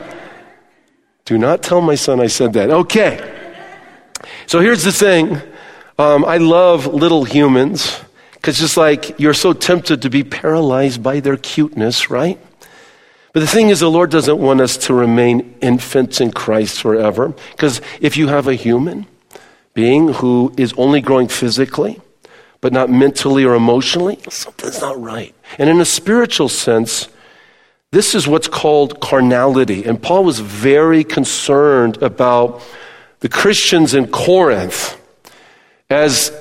[1.26, 2.72] Do not tell my son I said that.
[2.72, 3.20] Okay.
[4.48, 5.40] So here's the thing.
[6.00, 8.00] Um, I love little humans.
[8.40, 12.40] Because just like you're so tempted to be paralyzed by their cuteness, right?
[13.34, 17.34] But the thing is, the Lord doesn't want us to remain infants in Christ forever.
[17.52, 19.06] Because if you have a human
[19.74, 22.02] being who is only growing physically,
[22.62, 25.36] but not mentally or emotionally, something's not right.
[25.58, 27.08] And in a spiritual sense,
[27.92, 29.84] this is what's called carnality.
[29.84, 32.62] And Paul was very concerned about
[33.20, 34.99] the Christians in Corinth
[35.90, 36.32] as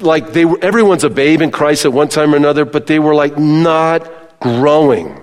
[0.00, 2.98] like they were, everyone's a babe in Christ at one time or another, but they
[2.98, 5.20] were like not growing.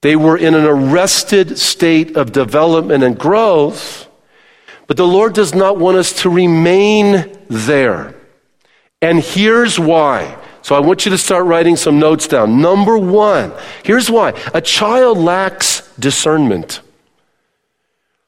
[0.00, 4.08] They were in an arrested state of development and growth,
[4.86, 8.14] but the Lord does not want us to remain there.
[9.00, 10.36] And here's why.
[10.62, 12.60] So I want you to start writing some notes down.
[12.60, 13.52] Number one,
[13.84, 14.34] here's why.
[14.54, 16.80] A child lacks discernment.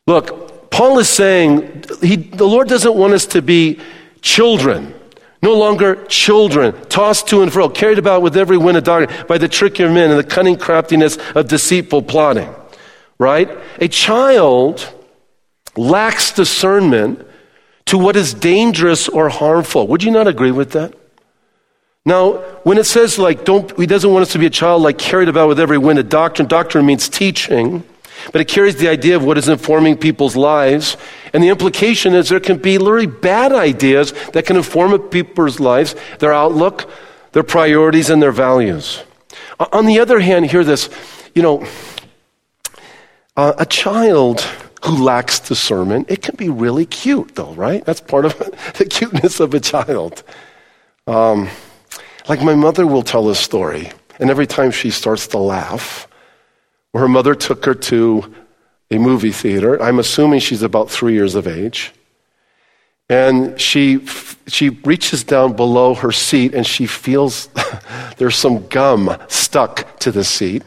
[0.06, 3.80] Look, Paul is saying he, the Lord doesn't want us to be
[4.20, 4.94] children.
[5.42, 9.38] No longer children, tossed to and fro, carried about with every wind of doctrine by
[9.38, 12.54] the trick of men and the cunning craftiness of deceitful plotting.
[13.18, 13.50] Right?
[13.78, 14.92] A child
[15.76, 17.26] lacks discernment
[17.86, 19.86] to what is dangerous or harmful.
[19.88, 20.94] Would you not agree with that?
[22.04, 24.98] Now, when it says like, don't, he doesn't want us to be a child like
[24.98, 26.48] carried about with every wind of doctrine.
[26.48, 27.82] Doctrine means teaching,
[28.32, 30.96] but it carries the idea of what is informing people's lives.
[31.32, 35.94] And the implication is there can be literally bad ideas that can inform people's lives,
[36.18, 36.90] their outlook,
[37.32, 39.02] their priorities, and their values.
[39.72, 40.88] On the other hand, hear this,
[41.34, 41.66] you know,
[43.36, 44.40] a child
[44.84, 47.84] who lacks discernment, it can be really cute though, right?
[47.84, 48.38] That's part of
[48.78, 50.22] the cuteness of a child.
[51.06, 51.48] Um,
[52.28, 56.06] like my mother will tell a story, and every time she starts to laugh,
[56.94, 58.34] her mother took her to
[58.90, 59.80] a movie theater.
[59.80, 61.92] I'm assuming she's about three years of age.
[63.08, 64.06] And she,
[64.46, 67.48] she reaches down below her seat and she feels
[68.18, 70.62] there's some gum stuck to the seat.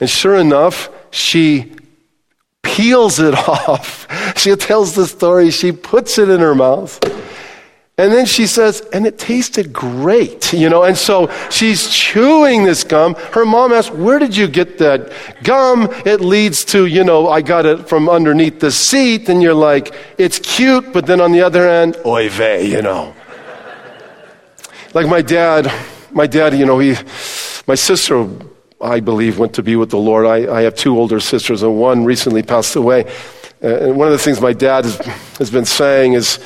[0.00, 1.72] And sure enough, she
[2.62, 4.06] peels it off.
[4.38, 5.50] She tells the story.
[5.50, 6.98] She puts it in her mouth.
[7.98, 10.84] And then she says, and it tasted great, you know.
[10.84, 13.14] And so she's chewing this gum.
[13.32, 15.88] Her mom asks, where did you get that gum?
[16.06, 19.28] It leads to, you know, I got it from underneath the seat.
[19.28, 23.14] And you're like, it's cute, but then on the other end, oy vey, you know.
[24.94, 25.72] like my dad,
[26.12, 26.94] my dad, you know, he,
[27.66, 28.28] my sister,
[28.80, 30.24] I believe, went to be with the Lord.
[30.24, 33.06] I, I have two older sisters, and one recently passed away.
[33.60, 34.98] Uh, and one of the things my dad has,
[35.38, 36.38] has been saying is,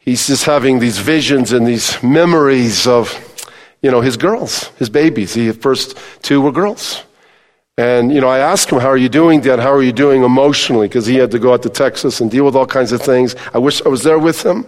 [0.00, 3.14] he's just having these visions and these memories of,
[3.82, 5.34] you know, his girls, his babies.
[5.34, 7.04] The first two were girls.
[7.78, 9.58] And, you know, I asked him, How are you doing, Dad?
[9.58, 10.88] How are you doing emotionally?
[10.88, 13.36] Because he had to go out to Texas and deal with all kinds of things.
[13.54, 14.66] I wish I was there with him.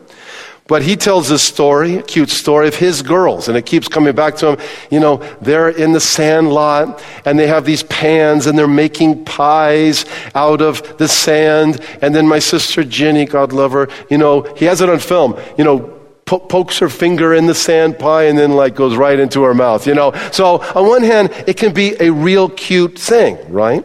[0.68, 4.14] But he tells this story, a cute story of his girls, and it keeps coming
[4.14, 4.58] back to him.
[4.90, 9.24] You know, they're in the sand lot, and they have these pans, and they're making
[9.24, 11.80] pies out of the sand.
[12.00, 15.38] And then my sister Jenny, God love her, you know, he has it on film,
[15.58, 19.18] you know, po- pokes her finger in the sand pie and then like goes right
[19.18, 20.12] into her mouth, you know.
[20.32, 23.84] So on one hand, it can be a real cute thing, right?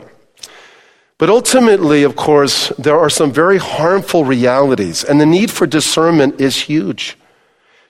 [1.18, 6.40] But ultimately, of course, there are some very harmful realities, and the need for discernment
[6.40, 7.18] is huge.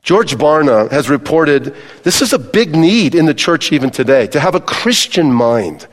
[0.02, 4.40] George Barna has reported this is a big need in the church even today to
[4.40, 5.88] have a Christian mind.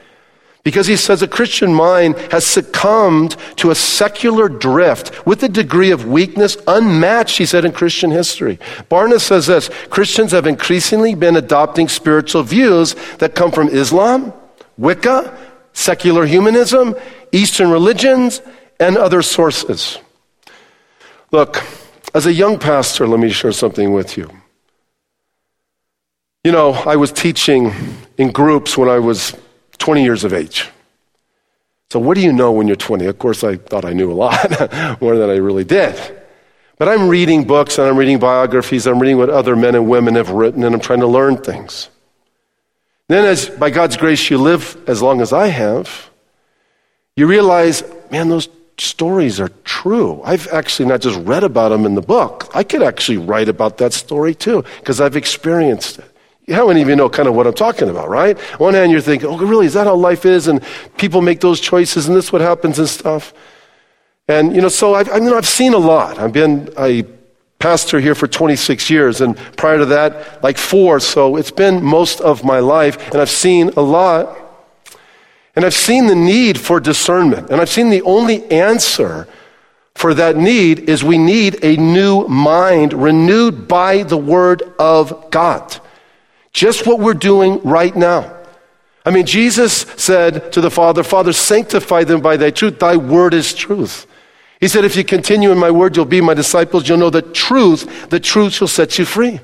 [0.62, 5.90] Because he says a Christian mind has succumbed to a secular drift with a degree
[5.90, 8.58] of weakness unmatched, he said, in Christian history.
[8.88, 14.32] Barna says this Christians have increasingly been adopting spiritual views that come from Islam,
[14.78, 15.36] Wicca,
[15.74, 16.94] secular humanism,
[17.34, 18.40] Eastern religions,
[18.78, 19.98] and other sources.
[21.32, 21.62] Look,
[22.14, 24.30] as a young pastor, let me share something with you.
[26.44, 27.72] You know, I was teaching
[28.18, 29.34] in groups when I was
[29.78, 30.70] 20 years of age.
[31.90, 33.06] So, what do you know when you're 20?
[33.06, 34.50] Of course, I thought I knew a lot,
[35.00, 35.96] more than I really did.
[36.76, 40.16] But I'm reading books and I'm reading biographies, I'm reading what other men and women
[40.16, 41.88] have written, and I'm trying to learn things.
[43.08, 46.10] Then, as by God's grace, you live as long as I have,
[47.16, 48.48] you realize, man, those
[48.78, 50.20] stories are true.
[50.24, 53.78] I've actually not just read about them in the book, I could actually write about
[53.78, 56.10] that story too, because I've experienced it.
[56.46, 58.36] You don't even know kind of what I'm talking about, right?
[58.54, 60.46] On one hand, you're thinking, oh, really, is that how life is?
[60.46, 60.62] And
[60.98, 63.32] people make those choices, and this what happens and stuff.
[64.28, 66.18] And, you know, so I've, I mean, I've seen a lot.
[66.18, 67.04] I've been a
[67.58, 71.00] pastor here for 26 years, and prior to that, like four.
[71.00, 74.43] So it's been most of my life, and I've seen a lot.
[75.56, 79.28] And I've seen the need for discernment, and I've seen the only answer
[79.94, 85.80] for that need is we need a new mind renewed by the Word of God.
[86.52, 88.34] Just what we're doing right now.
[89.06, 92.78] I mean, Jesus said to the Father, Father, sanctify them by thy truth.
[92.78, 94.06] Thy word is truth.
[94.60, 96.88] He said, If you continue in my word, you'll be my disciples.
[96.88, 98.08] You'll know the truth.
[98.08, 99.40] The truth shall set you free.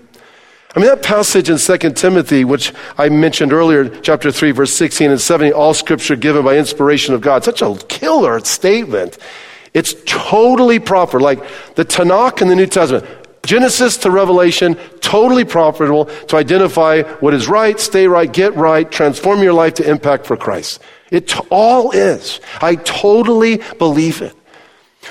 [0.74, 5.10] I mean, that passage in 2 Timothy, which I mentioned earlier, chapter 3, verse 16
[5.10, 9.18] and 17, all scripture given by inspiration of God, such a killer statement.
[9.74, 11.18] It's totally proper.
[11.18, 11.40] Like
[11.74, 13.04] the Tanakh in the New Testament,
[13.42, 19.42] Genesis to Revelation, totally profitable to identify what is right, stay right, get right, transform
[19.42, 20.80] your life to impact for Christ.
[21.10, 22.40] It all is.
[22.60, 24.36] I totally believe it.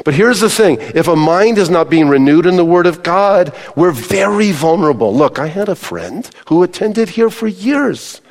[0.06, 3.04] But here's the thing if a mind is not being renewed in the Word of
[3.04, 5.14] God, we're very vulnerable.
[5.16, 8.22] Look, I had a friend who attended here for years.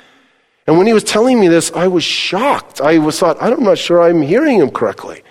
[0.66, 2.80] And when he was telling me this, I was shocked.
[2.80, 5.22] I was thought, I'm not sure I'm hearing him correctly.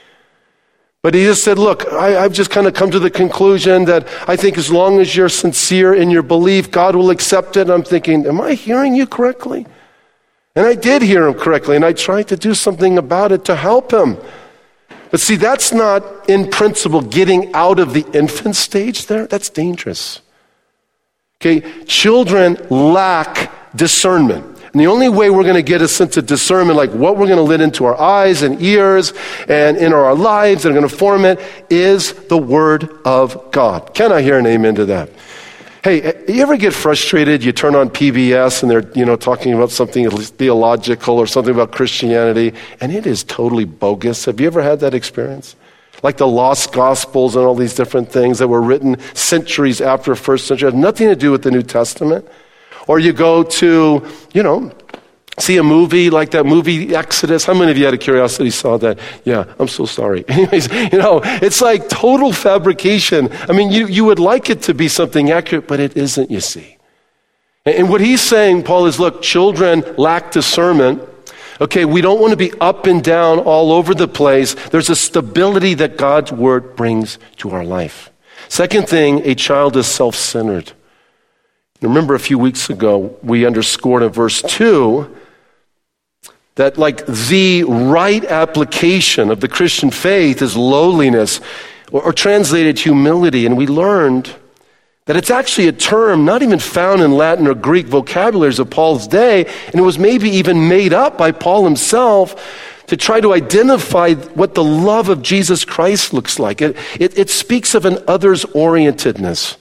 [1.03, 4.07] But he just said, Look, I, have just kind of come to the conclusion that
[4.27, 7.61] I think as long as you're sincere in your belief, God will accept it.
[7.61, 9.67] And I'm thinking, Am I hearing you correctly?
[10.55, 13.55] And I did hear him correctly, and I tried to do something about it to
[13.55, 14.17] help him.
[15.09, 19.27] But see, that's not in principle getting out of the infant stage there.
[19.27, 20.21] That's dangerous.
[21.39, 24.57] Okay, children lack discernment.
[24.73, 27.27] And the only way we're going to get a sense of discernment, like what we're
[27.27, 29.13] going to let into our eyes and ears
[29.47, 31.39] and in our lives that are going to form it,
[31.69, 33.93] is the Word of God.
[33.93, 35.09] Can I hear an amen to that?
[35.83, 37.43] Hey, you ever get frustrated?
[37.43, 41.71] You turn on PBS and they're, you know, talking about something theological or something about
[41.71, 44.25] Christianity, and it is totally bogus.
[44.25, 45.55] Have you ever had that experience?
[46.01, 50.47] Like the lost gospels and all these different things that were written centuries after first
[50.47, 52.27] century, have nothing to do with the New Testament.
[52.87, 54.71] Or you go to, you know,
[55.39, 57.45] see a movie like that movie Exodus.
[57.45, 58.99] How many of you out of curiosity saw that?
[59.23, 60.25] Yeah, I'm so sorry.
[60.27, 63.29] Anyways, you know, it's like total fabrication.
[63.47, 66.39] I mean, you, you would like it to be something accurate, but it isn't, you
[66.39, 66.77] see.
[67.65, 71.03] And what he's saying, Paul, is look, children lack discernment.
[71.59, 74.53] Okay, we don't want to be up and down all over the place.
[74.69, 78.11] There's a stability that God's word brings to our life.
[78.47, 80.71] Second thing, a child is self centered.
[81.81, 85.15] Remember a few weeks ago, we underscored in verse 2
[86.57, 91.39] that, like, the right application of the Christian faith is lowliness,
[91.91, 93.45] or, or translated humility.
[93.45, 94.35] And we learned
[95.05, 99.07] that it's actually a term not even found in Latin or Greek vocabularies of Paul's
[99.07, 102.35] day, and it was maybe even made up by Paul himself
[102.87, 106.61] to try to identify what the love of Jesus Christ looks like.
[106.61, 109.57] It, it, it speaks of an others orientedness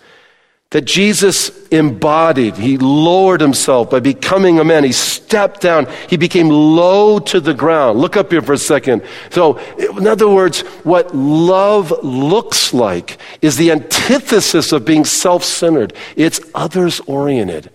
[0.70, 2.56] that Jesus embodied.
[2.56, 4.82] He lowered himself by becoming a man.
[4.82, 5.86] He stepped down.
[6.08, 8.00] He became low to the ground.
[8.00, 9.02] Look up here for a second.
[9.30, 15.94] So, in other words, what love looks like is the antithesis of being self centered,
[16.16, 17.70] it's others oriented.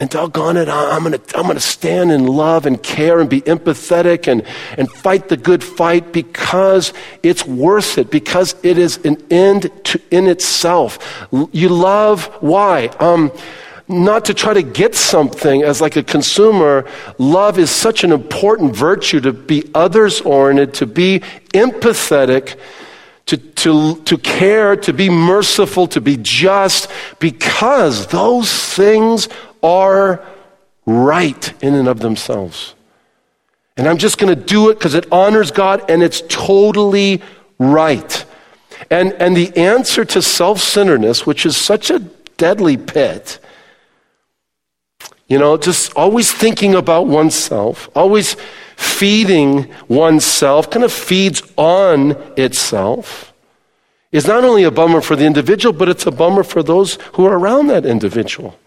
[0.00, 3.28] And doggone it, I'm going to I'm going to stand in love and care and
[3.28, 4.44] be empathetic and,
[4.76, 6.92] and fight the good fight because
[7.24, 11.26] it's worth it, because it is an end to, in itself.
[11.50, 12.86] You love, why?
[13.00, 13.32] Um,
[13.88, 16.88] not to try to get something as like a consumer.
[17.18, 21.22] Love is such an important virtue to be others oriented, to be
[21.54, 22.56] empathetic,
[23.26, 29.28] to, to, to care, to be merciful, to be just, because those things
[29.62, 30.24] are
[30.86, 32.74] right in and of themselves.
[33.76, 37.22] And I'm just going to do it because it honors God and it's totally
[37.58, 38.24] right.
[38.90, 42.00] And, and the answer to self centeredness, which is such a
[42.36, 43.38] deadly pit,
[45.28, 48.36] you know, just always thinking about oneself, always
[48.76, 53.32] feeding oneself, kind of feeds on itself,
[54.10, 57.26] is not only a bummer for the individual, but it's a bummer for those who
[57.26, 58.58] are around that individual.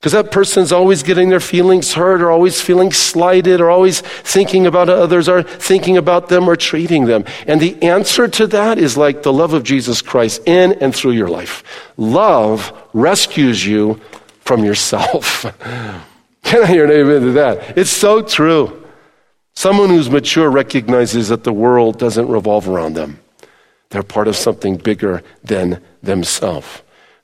[0.00, 4.66] Because that person's always getting their feelings hurt or always feeling slighted or always thinking
[4.66, 7.26] about others or thinking about them or treating them.
[7.46, 11.12] And the answer to that is like the love of Jesus Christ in and through
[11.12, 11.62] your life.
[11.98, 14.00] Love rescues you
[14.40, 15.44] from yourself.
[16.44, 17.76] Can I hear an amen to that?
[17.76, 18.86] It's so true.
[19.54, 23.20] Someone who's mature recognizes that the world doesn't revolve around them.
[23.90, 26.80] They're part of something bigger than themselves.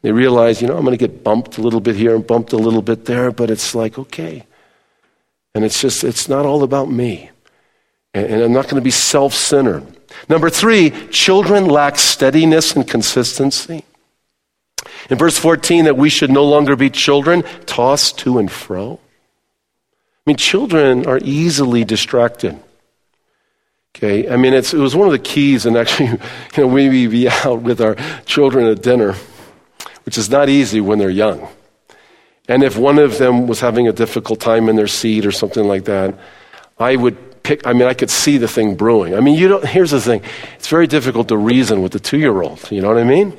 [0.07, 2.53] They realize, you know, I'm going to get bumped a little bit here and bumped
[2.53, 4.47] a little bit there, but it's like, okay.
[5.53, 7.31] And it's just, it's not all about me.
[8.15, 9.85] And, and I'm not going to be self centered.
[10.29, 13.85] Number three, children lack steadiness and consistency.
[15.11, 19.01] In verse 14, that we should no longer be children tossed to and fro.
[20.05, 22.57] I mean, children are easily distracted.
[23.97, 26.19] Okay, I mean, it was one of the keys, and actually, you
[26.59, 29.17] know, we be out with our children at dinner
[30.07, 31.49] which is not easy when they're young.
[32.49, 35.65] And if one of them was having a difficult time in their seat or something
[35.65, 36.17] like that,
[36.79, 39.15] I would pick, I mean, I could see the thing brewing.
[39.15, 40.23] I mean, you don't, here's the thing
[40.57, 43.37] it's very difficult to reason with a two year old, you know what I mean?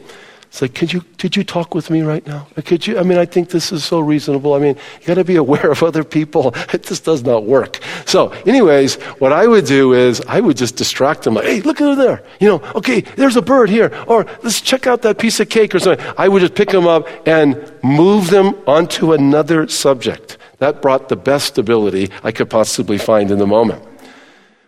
[0.58, 2.48] It's like, could you, could you talk with me right now?
[2.66, 4.56] Could you, I mean, I think this is so reasonable.
[4.56, 6.56] I mean, you got to be aware of other people.
[6.88, 7.80] This does not work.
[8.08, 11.36] So, anyways, what I would do is I would just distract them.
[11.36, 12.24] Like, hey, look over there.
[12.40, 13.92] You know, okay, there's a bird here.
[14.08, 16.04] Or let's check out that piece of cake or something.
[16.18, 20.40] I would just pick them up and move them onto another subject.
[20.58, 23.84] That brought the best stability I could possibly find in the moment.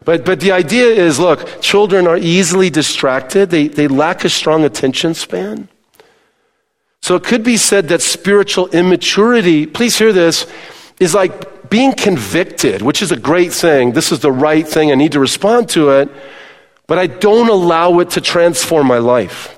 [0.05, 4.65] But, but the idea is look, children are easily distracted, they, they lack a strong
[4.65, 5.67] attention span.
[7.09, 10.45] So it could be said that spiritual immaturity, please hear this,
[10.99, 13.93] is like being convicted, which is a great thing.
[13.93, 14.91] This is the right thing.
[14.91, 16.11] I need to respond to it,
[16.85, 19.57] but I don't allow it to transform my life.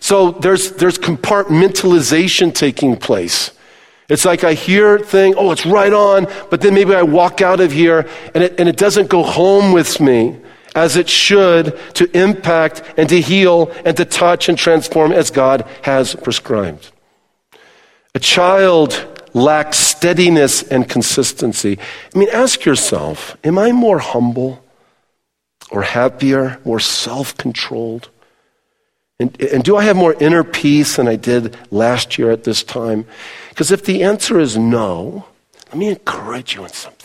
[0.00, 3.52] So there's, there's compartmentalization taking place.
[4.08, 7.60] It's like I hear thing, oh, it's right on, but then maybe I walk out
[7.60, 10.40] of here and it, and it doesn't go home with me
[10.76, 15.66] as it should to impact and to heal and to touch and transform as God
[15.82, 16.92] has prescribed.
[18.14, 21.78] A child lacks steadiness and consistency.
[22.14, 24.62] I mean, ask yourself Am I more humble
[25.70, 28.10] or happier, more self controlled?
[29.18, 32.62] And, and, do I have more inner peace than I did last year at this
[32.62, 33.06] time?
[33.48, 35.24] Because if the answer is no,
[35.68, 36.95] let me encourage you in something.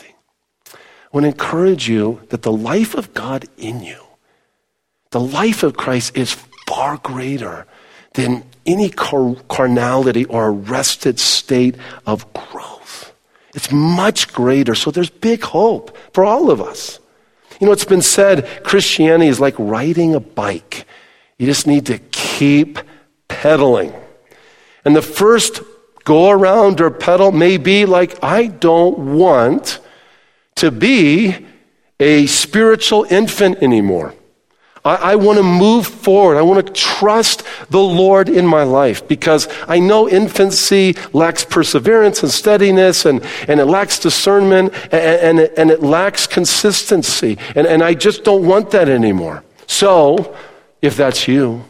[1.11, 4.01] I want to encourage you that the life of God in you,
[5.09, 6.37] the life of Christ is
[6.67, 7.67] far greater
[8.13, 13.13] than any car- carnality or arrested state of growth.
[13.53, 14.73] It's much greater.
[14.73, 16.99] So there's big hope for all of us.
[17.59, 20.85] You know, it's been said Christianity is like riding a bike.
[21.37, 22.79] You just need to keep
[23.27, 23.93] pedaling.
[24.85, 25.61] And the first
[26.05, 29.79] go around or pedal may be like, I don't want
[30.61, 31.45] to be
[31.99, 34.13] a spiritual infant anymore.
[34.83, 36.37] I, I want to move forward.
[36.37, 42.23] I want to trust the Lord in my life because I know infancy lacks perseverance
[42.23, 47.37] and steadiness and, and it lacks discernment and, and, it, and it lacks consistency.
[47.55, 49.43] And, and I just don't want that anymore.
[49.67, 50.35] So,
[50.81, 51.63] if that's you,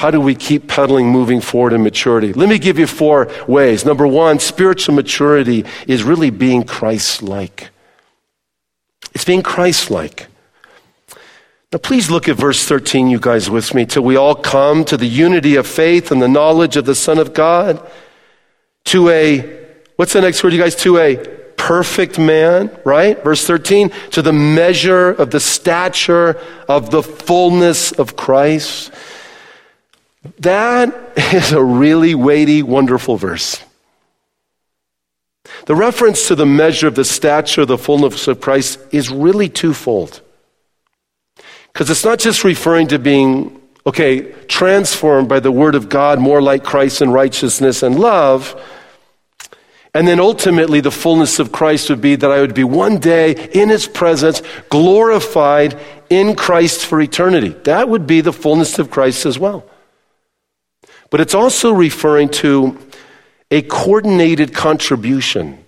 [0.00, 2.32] how do we keep pedaling moving forward in maturity?
[2.32, 3.84] Let me give you four ways.
[3.84, 7.68] Number one, spiritual maturity is really being Christ like.
[9.12, 10.28] It's being Christ like.
[11.70, 14.96] Now, please look at verse 13, you guys, with me, till we all come to
[14.96, 17.86] the unity of faith and the knowledge of the Son of God,
[18.86, 19.40] to a,
[19.96, 20.76] what's the next word, you guys?
[20.76, 21.16] To a
[21.58, 23.22] perfect man, right?
[23.22, 26.40] Verse 13, to the measure of the stature
[26.70, 28.90] of the fullness of Christ.
[30.40, 30.94] That
[31.32, 33.62] is a really weighty, wonderful verse.
[35.66, 39.48] The reference to the measure of the stature of the fullness of Christ is really
[39.48, 40.20] twofold.
[41.72, 46.42] Because it's not just referring to being, okay, transformed by the Word of God more
[46.42, 48.60] like Christ in righteousness and love.
[49.94, 53.48] And then ultimately, the fullness of Christ would be that I would be one day
[53.52, 55.78] in His presence, glorified
[56.10, 57.50] in Christ for eternity.
[57.64, 59.64] That would be the fullness of Christ as well.
[61.10, 62.78] But it's also referring to
[63.50, 65.64] a coordinated contribution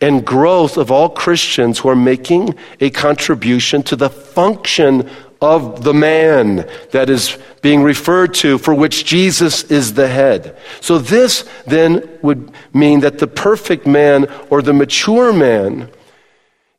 [0.00, 5.08] and growth of all Christians who are making a contribution to the function
[5.42, 10.56] of the man that is being referred to, for which Jesus is the head.
[10.80, 15.90] So, this then would mean that the perfect man or the mature man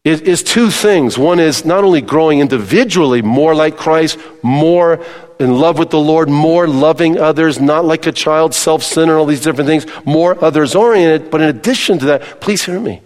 [0.04, 1.18] is, is two things.
[1.18, 5.04] One is not only growing individually more like Christ, more
[5.42, 9.26] in love with the Lord, more loving others, not like a child, self centered, all
[9.26, 11.30] these different things, more others oriented.
[11.30, 13.02] But in addition to that, please hear me.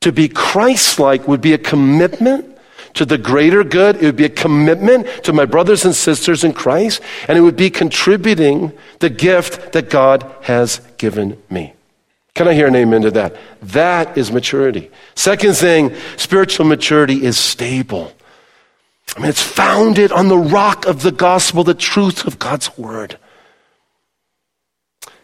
[0.00, 2.56] To be Christ like would be a commitment
[2.94, 3.96] to the greater good.
[3.96, 7.56] It would be a commitment to my brothers and sisters in Christ, and it would
[7.56, 11.74] be contributing the gift that God has given me.
[12.34, 13.36] Can I hear an amen to that?
[13.62, 14.90] That is maturity.
[15.14, 18.12] Second thing, spiritual maturity is stable.
[19.14, 23.18] I mean, it's founded on the rock of the gospel, the truth of God's word.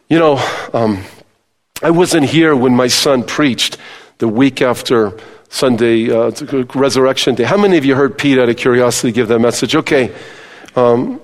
[0.09, 1.05] You know, um,
[1.83, 3.79] I wasn't here when my son preached
[4.19, 5.19] the week after
[5.49, 6.31] Sunday, uh,
[6.75, 7.45] Resurrection Day.
[7.45, 9.75] How many of you heard Pete out of curiosity give that message?
[9.75, 10.15] Okay.
[10.77, 11.21] Um,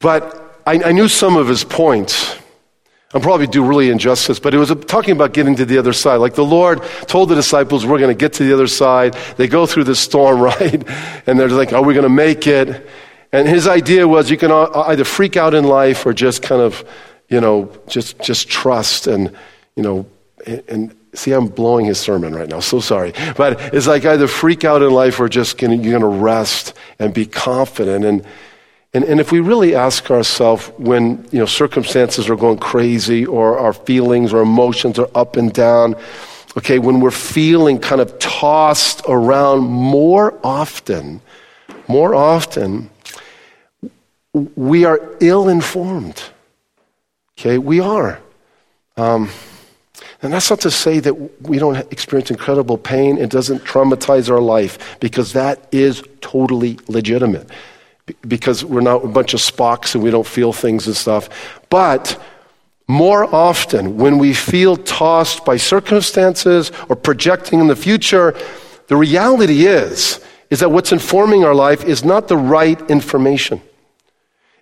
[0.00, 2.36] but I, I knew some of his points.
[3.14, 6.16] I'm probably do really injustice, but it was talking about getting to the other side.
[6.16, 9.14] Like the Lord told the disciples, we're going to get to the other side.
[9.36, 10.82] They go through the storm, right?
[11.26, 12.88] And they're like, are we going to make it?
[13.30, 16.84] And his idea was you can either freak out in life or just kind of,
[17.28, 19.34] you know, just, just trust and,
[19.76, 20.06] you know,
[20.46, 22.60] and see, I'm blowing his sermon right now.
[22.60, 23.12] So sorry.
[23.36, 26.74] But it's like either freak out in life or just gonna, you're going to rest
[26.98, 28.04] and be confident.
[28.04, 28.26] And,
[28.94, 33.58] And, and if we really ask ourselves when you know, circumstances are going crazy or
[33.58, 35.94] our feelings or emotions are up and down,
[36.58, 41.22] okay, when we're feeling kind of tossed around more often,
[41.88, 42.90] more often,
[44.54, 46.22] we are ill informed.
[47.38, 48.20] Okay, we are.
[48.98, 49.30] Um,
[50.20, 51.14] and that's not to say that
[51.48, 53.18] we don't experience incredible pain.
[53.18, 57.48] It doesn't traumatize our life because that is totally legitimate.
[58.26, 61.28] Because we're not a bunch of Spocks and we don't feel things and stuff.
[61.70, 62.20] But
[62.88, 68.34] more often, when we feel tossed by circumstances or projecting in the future,
[68.88, 73.62] the reality is, is that what's informing our life is not the right information.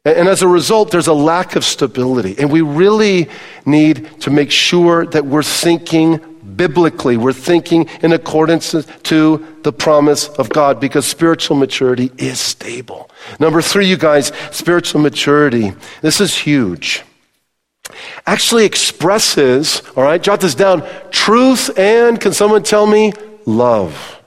[0.05, 2.37] And as a result, there's a lack of stability.
[2.39, 3.29] And we really
[3.67, 7.17] need to make sure that we're thinking biblically.
[7.17, 13.11] We're thinking in accordance to the promise of God because spiritual maturity is stable.
[13.39, 15.73] Number three, you guys, spiritual maturity.
[16.03, 17.03] This is huge.
[18.27, 23.13] Actually expresses, all right, jot this down, truth and, can someone tell me,
[23.47, 24.21] love.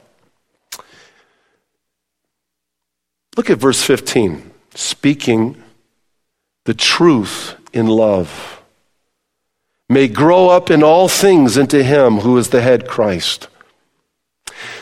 [3.35, 4.51] Look at verse 15.
[4.75, 5.61] Speaking
[6.65, 8.62] the truth in love,
[9.93, 13.47] may grow up in all things into Him who is the head Christ.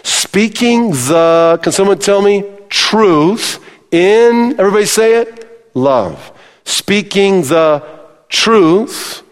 [0.04, 6.32] Speaking the, can someone tell me, truth in, everybody say it, love.
[6.64, 7.84] Speaking the
[8.30, 9.24] truth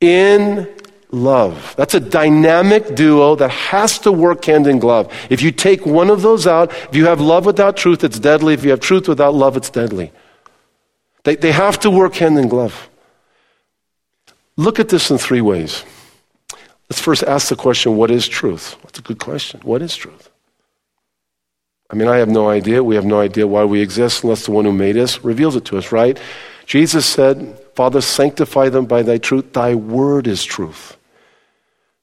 [0.00, 0.68] in
[1.10, 1.74] love.
[1.76, 5.12] That's a dynamic duo that has to work hand in glove.
[5.30, 8.54] If you take one of those out, if you have love without truth, it's deadly.
[8.54, 10.12] If you have truth without love, it's deadly.
[11.22, 12.88] They, they have to work hand in glove.
[14.56, 15.84] Look at this in three ways.
[16.88, 18.76] Let's first ask the question what is truth?
[18.82, 19.60] That's a good question.
[19.62, 20.30] What is truth?
[21.90, 22.82] I mean, I have no idea.
[22.82, 25.64] We have no idea why we exist unless the one who made us reveals it
[25.66, 26.18] to us, right?
[26.66, 29.52] Jesus said, Father, sanctify them by thy truth.
[29.52, 30.96] Thy word is truth.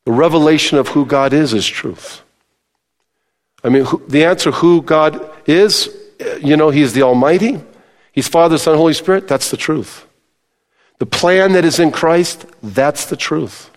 [0.06, 2.22] The revelation of who God is is truth.
[3.64, 5.96] I mean, the answer who God is,
[6.42, 7.62] you know, He is the Almighty.
[8.12, 9.28] He's Father, Son, Holy Spirit.
[9.28, 10.06] That's the truth.
[11.02, 13.72] The plan that is in Christ, that's the truth.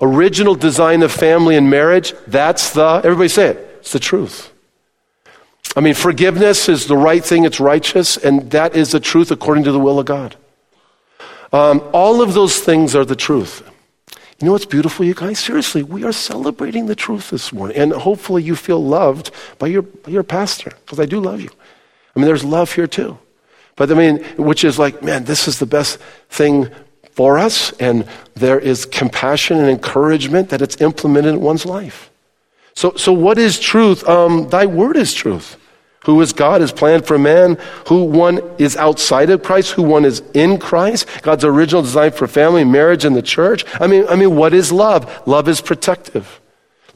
[0.00, 4.52] Original design of family and marriage, that's the, everybody say it, it's the truth.
[5.76, 9.62] I mean, forgiveness is the right thing, it's righteous, and that is the truth according
[9.62, 10.34] to the will of God.
[11.52, 13.62] Um, all of those things are the truth.
[14.40, 15.38] You know what's beautiful, you guys?
[15.38, 17.76] Seriously, we are celebrating the truth this morning.
[17.76, 21.50] And hopefully you feel loved by your, by your pastor, because I do love you.
[22.16, 23.20] I mean, there's love here too.
[23.80, 26.68] But I mean, which is like, man, this is the best thing
[27.12, 32.10] for us, and there is compassion and encouragement that it's implemented in one's life.
[32.74, 34.06] So, so what is truth?
[34.06, 35.56] Um, thy word is truth.
[36.04, 36.60] Who is God?
[36.60, 37.56] His plan for man.
[37.88, 39.70] Who one is outside of Christ?
[39.70, 41.06] Who one is in Christ?
[41.22, 43.64] God's original design for family, marriage, and the church.
[43.80, 45.26] I mean, I mean, what is love?
[45.26, 46.38] Love is protective.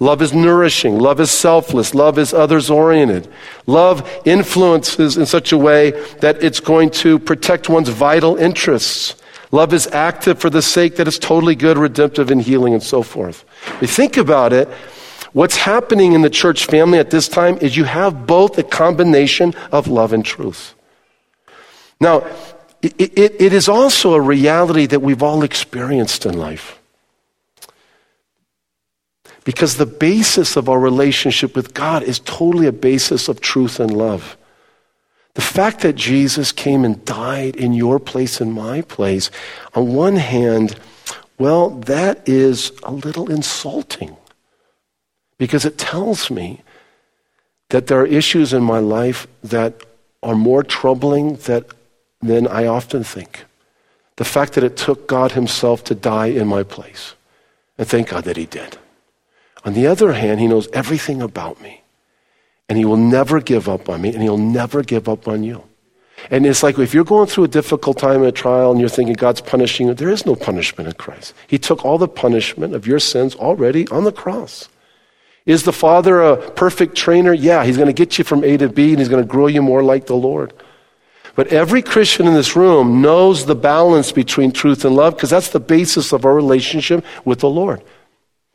[0.01, 0.99] Love is nourishing.
[0.99, 1.95] Love is selfless.
[1.95, 3.29] Love is others oriented.
[3.67, 9.15] Love influences in such a way that it's going to protect one's vital interests.
[9.53, 13.03] Love is active for the sake that it's totally good, redemptive, and healing, and so
[13.03, 13.45] forth.
[13.81, 14.69] We think about it,
[15.33, 19.55] what's happening in the church family at this time is you have both a combination
[19.71, 20.75] of love and truth.
[22.01, 22.27] Now,
[22.83, 26.81] it, it, it is also a reality that we've all experienced in life.
[29.45, 33.95] Because the basis of our relationship with God is totally a basis of truth and
[33.95, 34.37] love.
[35.35, 39.31] The fact that Jesus came and died in your place and my place,
[39.75, 40.79] on one hand,
[41.39, 44.17] well, that is a little insulting
[45.37, 46.63] because it tells me
[47.71, 49.85] that there are issues in my life that
[50.23, 51.67] are more troubling that,
[52.23, 53.45] than I often think.
[54.17, 57.15] The fact that it took God Himself to die in my place.
[57.77, 58.79] And thank God that He did.
[59.65, 61.83] On the other hand, He knows everything about me.
[62.69, 65.65] And He will never give up on me, and He'll never give up on you.
[66.31, 69.15] And it's like if you're going through a difficult time a trial and you're thinking
[69.15, 71.35] God's punishing you, there is no punishment in Christ.
[71.47, 74.69] He took all the punishment of your sins already on the cross.
[75.45, 77.35] Is the Father a perfect trainer?
[77.35, 79.47] Yeah, He's going to get you from A to B and He's going to grow
[79.47, 80.55] you more like the Lord.
[81.37, 85.51] But every Christian in this room knows the balance between truth and love because that's
[85.51, 87.83] the basis of our relationship with the Lord.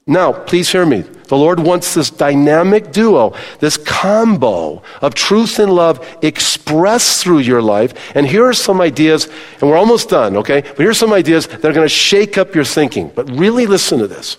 [0.10, 1.02] Now, please hear me.
[1.02, 7.62] The Lord wants this dynamic duo, this combo of truth and love expressed through your
[7.62, 7.94] life.
[8.16, 9.30] And here are some ideas,
[9.62, 10.62] and we're almost done, okay?
[10.62, 13.12] But here are some ideas that are going to shake up your thinking.
[13.14, 14.38] But really listen to this.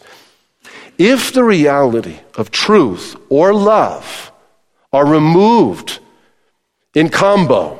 [0.98, 4.30] If the reality of truth or love
[4.92, 6.00] are removed
[6.94, 7.78] in combo.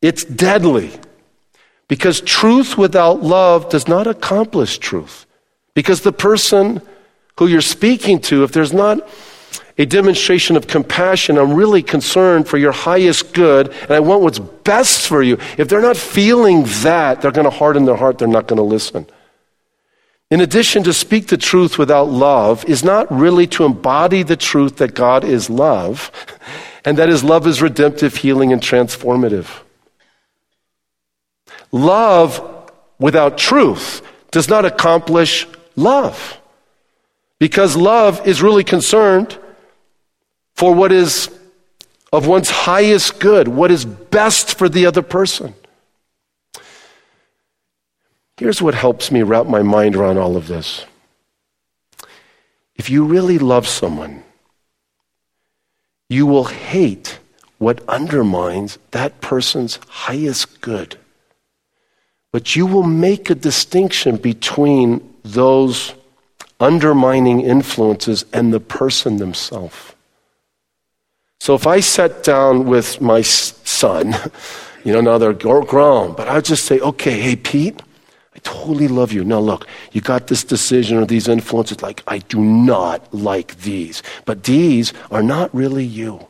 [0.00, 0.92] It's deadly
[1.88, 5.26] because truth without love does not accomplish truth.
[5.78, 6.82] Because the person
[7.38, 9.08] who you're speaking to, if there's not
[9.78, 14.40] a demonstration of compassion, I'm really concerned for your highest good and I want what's
[14.40, 15.38] best for you.
[15.56, 18.64] If they're not feeling that, they're going to harden their heart, they're not going to
[18.64, 19.06] listen.
[20.32, 24.78] In addition, to speak the truth without love is not really to embody the truth
[24.78, 26.10] that God is love
[26.84, 29.60] and that his love is redemptive, healing, and transformative.
[31.70, 35.46] Love without truth does not accomplish
[35.78, 36.40] love.
[37.38, 39.38] Because love is really concerned
[40.54, 41.30] for what is
[42.12, 45.54] of one's highest good, what is best for the other person.
[48.38, 50.84] Here's what helps me wrap my mind around all of this.
[52.76, 54.22] If you really love someone,
[56.08, 57.18] you will hate
[57.58, 60.96] what undermines that person's highest good.
[62.30, 65.94] But you will make a distinction between those
[66.60, 69.76] undermining influences and the person themselves.
[71.40, 74.14] So if I sat down with my son,
[74.84, 77.80] you know, now they're grown, but I'd just say, okay, hey, Pete,
[78.34, 79.24] I totally love you.
[79.24, 81.82] Now, look, you got this decision or these influences.
[81.82, 86.27] Like, I do not like these, but these are not really you.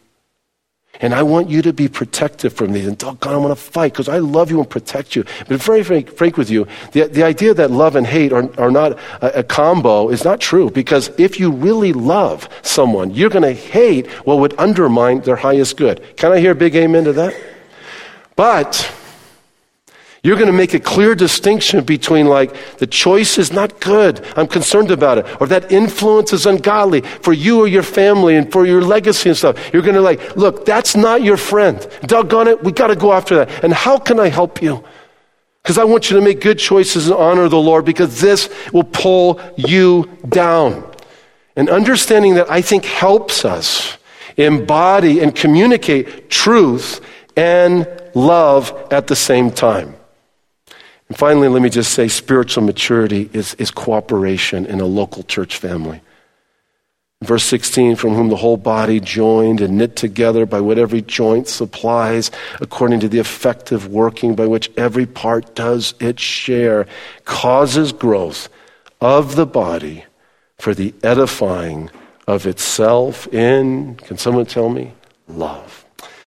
[1.00, 2.86] And I want you to be protected from these.
[2.86, 5.24] And oh, God, I want to fight because I love you and protect you.
[5.46, 8.70] But very frank, frank with you, the, the idea that love and hate are, are
[8.70, 10.70] not a, a combo is not true.
[10.70, 15.76] Because if you really love someone, you're going to hate what would undermine their highest
[15.76, 16.16] good.
[16.16, 17.34] Can I hear a big amen to that?
[18.34, 18.92] But
[20.22, 24.24] you're going to make a clear distinction between, like, the choice is not good.
[24.36, 25.40] I'm concerned about it.
[25.40, 29.38] Or that influence is ungodly for you or your family and for your legacy and
[29.38, 29.72] stuff.
[29.72, 31.86] You're going to, like, look, that's not your friend.
[32.02, 33.62] Doggone it, we got to go after that.
[33.62, 34.82] And how can I help you?
[35.62, 38.84] Because I want you to make good choices and honor the Lord because this will
[38.84, 40.84] pull you down.
[41.54, 43.98] And understanding that I think helps us
[44.36, 47.00] embody and communicate truth
[47.36, 49.97] and love at the same time.
[51.08, 55.56] And finally, let me just say spiritual maturity is, is cooperation in a local church
[55.56, 56.02] family.
[57.22, 61.48] Verse 16, from whom the whole body joined and knit together by what every joint
[61.48, 62.30] supplies,
[62.60, 66.86] according to the effective working by which every part does its share,
[67.24, 68.48] causes growth
[69.00, 70.04] of the body
[70.58, 71.90] for the edifying
[72.28, 74.92] of itself in, can someone tell me?
[75.26, 75.87] Love.